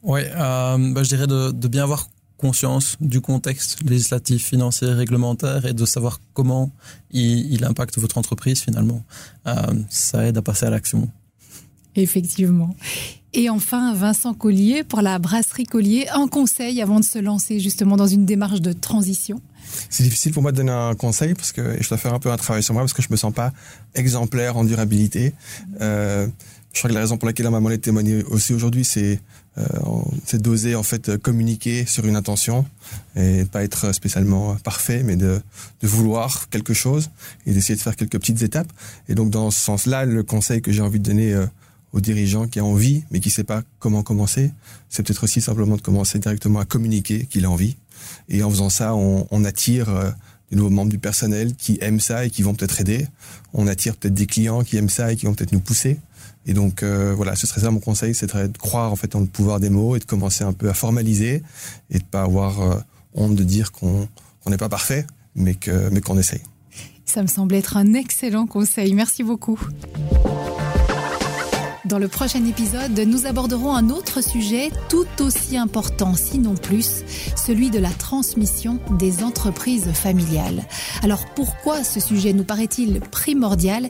Oui, 0.03 0.21
euh, 0.25 0.93
bah, 0.93 1.03
je 1.03 1.09
dirais 1.09 1.27
de, 1.27 1.51
de 1.53 1.69
bien 1.69 1.85
avoir 1.85 2.09
conscience 2.41 2.97
du 3.01 3.21
contexte 3.21 3.79
législatif, 3.85 4.47
financier, 4.47 4.89
réglementaire 4.89 5.67
et 5.67 5.75
de 5.75 5.85
savoir 5.85 6.21
comment 6.33 6.71
il, 7.11 7.53
il 7.53 7.65
impacte 7.65 7.99
votre 7.99 8.17
entreprise 8.17 8.61
finalement. 8.63 9.03
Euh, 9.47 9.55
ça 9.91 10.27
aide 10.27 10.39
à 10.39 10.43
passer 10.43 10.67
à 10.67 10.71
l'action. 10.71 11.11
Effectivement. 11.97 12.75
Et 13.33 13.49
enfin, 13.49 13.95
Vincent 13.95 14.35
Collier, 14.35 14.83
pour 14.83 15.03
la 15.03 15.19
brasserie 15.19 15.65
Collier, 15.65 16.09
un 16.13 16.27
conseil 16.27 16.81
avant 16.83 16.99
de 16.99 17.05
se 17.05 17.19
lancer 17.19 17.61
justement 17.61 17.97
dans 17.97 18.09
une 18.09 18.25
démarche 18.25 18.61
de 18.61 18.73
transition 18.73 19.41
C'est 19.89 20.03
difficile 20.03 20.33
pour 20.33 20.43
moi 20.43 20.51
de 20.51 20.57
donner 20.57 20.73
un 20.73 20.95
conseil 20.95 21.35
parce 21.35 21.53
que 21.53 21.81
je 21.81 21.89
dois 21.89 21.99
faire 21.99 22.15
un 22.15 22.19
peu 22.19 22.33
un 22.33 22.37
travail 22.37 22.63
sur 22.63 22.75
moi 22.75 22.83
parce 22.83 22.93
que 22.93 23.03
je 23.03 23.09
me 23.11 23.17
sens 23.17 23.33
pas 23.33 23.53
exemplaire 23.95 24.57
en 24.57 24.65
durabilité. 24.65 25.33
Euh, 25.81 26.27
je 26.73 26.79
crois 26.79 26.91
que 26.91 26.95
la 26.95 27.01
raison 27.01 27.19
pour 27.19 27.27
laquelle 27.27 27.47
on 27.47 27.51
m'a 27.51 27.59
demandé 27.59 27.77
de 27.79 27.83
témoigner 27.83 28.23
aussi 28.25 28.55
aujourd'hui, 28.55 28.85
c'est 28.85 29.21
euh, 29.59 29.65
d'oser 30.35 30.77
en 30.77 30.83
fait 30.83 31.17
communiquer 31.17 31.85
sur 31.85 32.07
une 32.07 32.15
intention 32.15 32.65
et 33.17 33.45
pas 33.45 33.65
être 33.65 33.93
spécialement 33.93 34.55
parfait, 34.57 35.03
mais 35.03 35.17
de, 35.17 35.41
de 35.83 35.89
vouloir 35.89 36.49
quelque 36.49 36.73
chose 36.73 37.11
et 37.47 37.53
d'essayer 37.53 37.75
de 37.75 37.81
faire 37.81 37.97
quelques 37.97 38.19
petites 38.19 38.43
étapes. 38.43 38.73
Et 39.09 39.15
donc 39.15 39.31
dans 39.31 39.51
ce 39.51 39.59
sens-là, 39.59 40.05
le 40.05 40.23
conseil 40.23 40.63
que 40.63 40.71
j'ai 40.71 40.83
envie 40.83 41.01
de 41.01 41.05
donner 41.05 41.35
euh, 41.35 41.47
aux 41.93 42.01
dirigeants 42.01 42.47
qui 42.47 42.61
a 42.61 42.65
envie, 42.65 43.03
mais 43.11 43.19
qui 43.19 43.29
ne 43.29 43.33
sait 43.33 43.45
pas 43.45 43.63
comment 43.81 44.05
commencer, 44.05 44.53
c'est 44.89 45.03
peut-être 45.03 45.25
aussi 45.25 45.41
simplement 45.41 45.77
de 45.77 45.83
commencer 45.83 46.21
directement 46.21 46.61
à 46.61 46.65
communiquer 46.65 47.27
qu'il 47.27 47.45
a 47.45 47.51
envie. 47.51 47.77
Et 48.29 48.43
en 48.45 48.51
faisant 48.51 48.71
ça, 48.71 48.95
on, 48.95 49.27
on 49.33 49.45
attire 49.45 49.89
euh, 49.89 50.11
des 50.51 50.57
nouveaux 50.57 50.71
membres 50.71 50.91
du 50.91 50.99
personnel 50.99 51.55
qui 51.57 51.79
aiment 51.81 52.01
ça 52.01 52.25
et 52.25 52.31
qui 52.31 52.43
vont 52.43 52.55
peut-être 52.55 52.81
aider. 52.81 53.07
On 53.53 53.67
attire 53.67 53.97
peut-être 53.97 54.15
des 54.15 54.27
clients 54.27 54.63
qui 54.63 54.77
aiment 54.77 54.89
ça 54.89 55.13
et 55.13 55.17
qui 55.17 55.27
vont 55.27 55.35
peut-être 55.35 55.53
nous 55.53 55.61
pousser. 55.61 55.99
Et 56.47 56.55
donc 56.55 56.83
euh, 56.83 57.13
voilà, 57.15 57.37
ce 57.37 57.47
serait 57.47 57.61
ça 57.61 57.71
mon 57.71 57.81
conseil, 57.81 58.15
c'est 58.15 58.35
de 58.35 58.59
croire 58.59 58.93
en 58.93 58.97
fait 58.97 59.15
en 59.15 59.21
le 59.21 59.27
pouvoir 59.27 59.61
des 59.61 59.71
mots 59.71 59.97
et 59.97 59.99
de 59.99 60.05
commencer 60.05 60.43
un 60.43 60.53
peu 60.53 60.69
à 60.69 60.75
formaliser 60.75 61.43
et 61.91 61.99
de 61.99 62.05
pas 62.05 62.23
avoir 62.23 62.61
euh, 62.61 62.77
honte 63.15 63.35
de 63.35 63.45
dire 63.45 63.73
qu'on 63.73 64.09
n'est 64.47 64.57
pas 64.57 64.69
parfait, 64.69 65.07
mais 65.35 65.55
que 65.55 65.91
mais 65.91 66.01
qu'on 66.01 66.19
essaye. 66.19 66.41
Ça 67.05 67.23
me 67.23 67.29
semble 67.29 67.55
être 67.55 67.77
un 67.77 67.93
excellent 67.93 68.47
conseil. 68.47 68.95
Merci 68.95 69.23
beaucoup. 69.23 69.61
Dans 71.91 71.99
le 71.99 72.07
prochain 72.07 72.45
épisode, 72.45 72.97
nous 73.01 73.27
aborderons 73.27 73.75
un 73.75 73.91
autre 73.91 74.23
sujet 74.23 74.71
tout 74.89 75.09
aussi 75.19 75.57
important, 75.57 76.15
sinon 76.15 76.55
plus, 76.55 77.03
celui 77.35 77.69
de 77.69 77.81
la 77.81 77.89
transmission 77.89 78.79
des 78.97 79.25
entreprises 79.25 79.91
familiales. 79.93 80.63
Alors 81.03 81.25
pourquoi 81.35 81.83
ce 81.83 81.99
sujet 81.99 82.33
nous 82.33 82.45
paraît-il 82.45 83.01
primordial? 83.01 83.89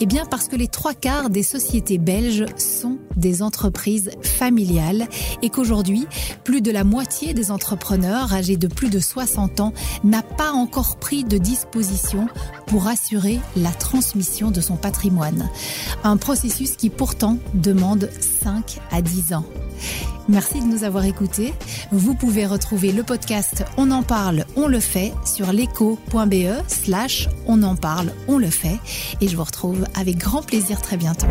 Eh 0.00 0.06
bien 0.06 0.24
parce 0.24 0.48
que 0.48 0.56
les 0.56 0.66
trois 0.66 0.94
quarts 0.94 1.28
des 1.28 1.42
sociétés 1.42 1.98
belges 1.98 2.46
sont 2.56 2.96
des 3.16 3.42
entreprises 3.42 4.10
familiales 4.22 5.08
et 5.42 5.50
qu'aujourd'hui, 5.50 6.06
plus 6.44 6.62
de 6.62 6.70
la 6.70 6.84
moitié 6.84 7.34
des 7.34 7.50
entrepreneurs 7.50 8.32
âgés 8.32 8.56
de 8.56 8.68
plus 8.68 8.90
de 8.90 9.00
60 9.00 9.60
ans 9.60 9.72
n'a 10.04 10.22
pas 10.22 10.52
encore 10.52 10.96
pris 10.96 11.24
de 11.24 11.38
disposition 11.38 12.28
pour 12.66 12.86
assurer 12.86 13.40
la 13.56 13.70
transmission 13.70 14.50
de 14.50 14.60
son 14.60 14.76
patrimoine. 14.76 15.48
Un 16.04 16.16
processus 16.16 16.76
qui 16.76 16.90
pourtant 16.90 17.38
demande 17.54 18.10
5 18.42 18.78
à 18.90 19.02
10 19.02 19.34
ans. 19.34 19.44
Merci 20.28 20.60
de 20.60 20.66
nous 20.66 20.84
avoir 20.84 21.04
écoutés. 21.04 21.52
Vous 21.90 22.14
pouvez 22.14 22.46
retrouver 22.46 22.92
le 22.92 23.02
podcast 23.02 23.64
On 23.76 23.90
en 23.90 24.02
parle, 24.02 24.44
on 24.56 24.68
le 24.68 24.80
fait 24.80 25.12
sur 25.24 25.52
l'écho.be 25.52 26.62
slash 26.68 27.28
on 27.46 27.62
en 27.62 27.74
parle, 27.74 28.12
on 28.28 28.38
le 28.38 28.50
fait. 28.50 28.78
Et 29.20 29.28
je 29.28 29.36
vous 29.36 29.44
retrouve 29.44 29.84
avec 29.94 30.18
grand 30.18 30.42
plaisir 30.42 30.80
très 30.80 30.96
bientôt. 30.96 31.26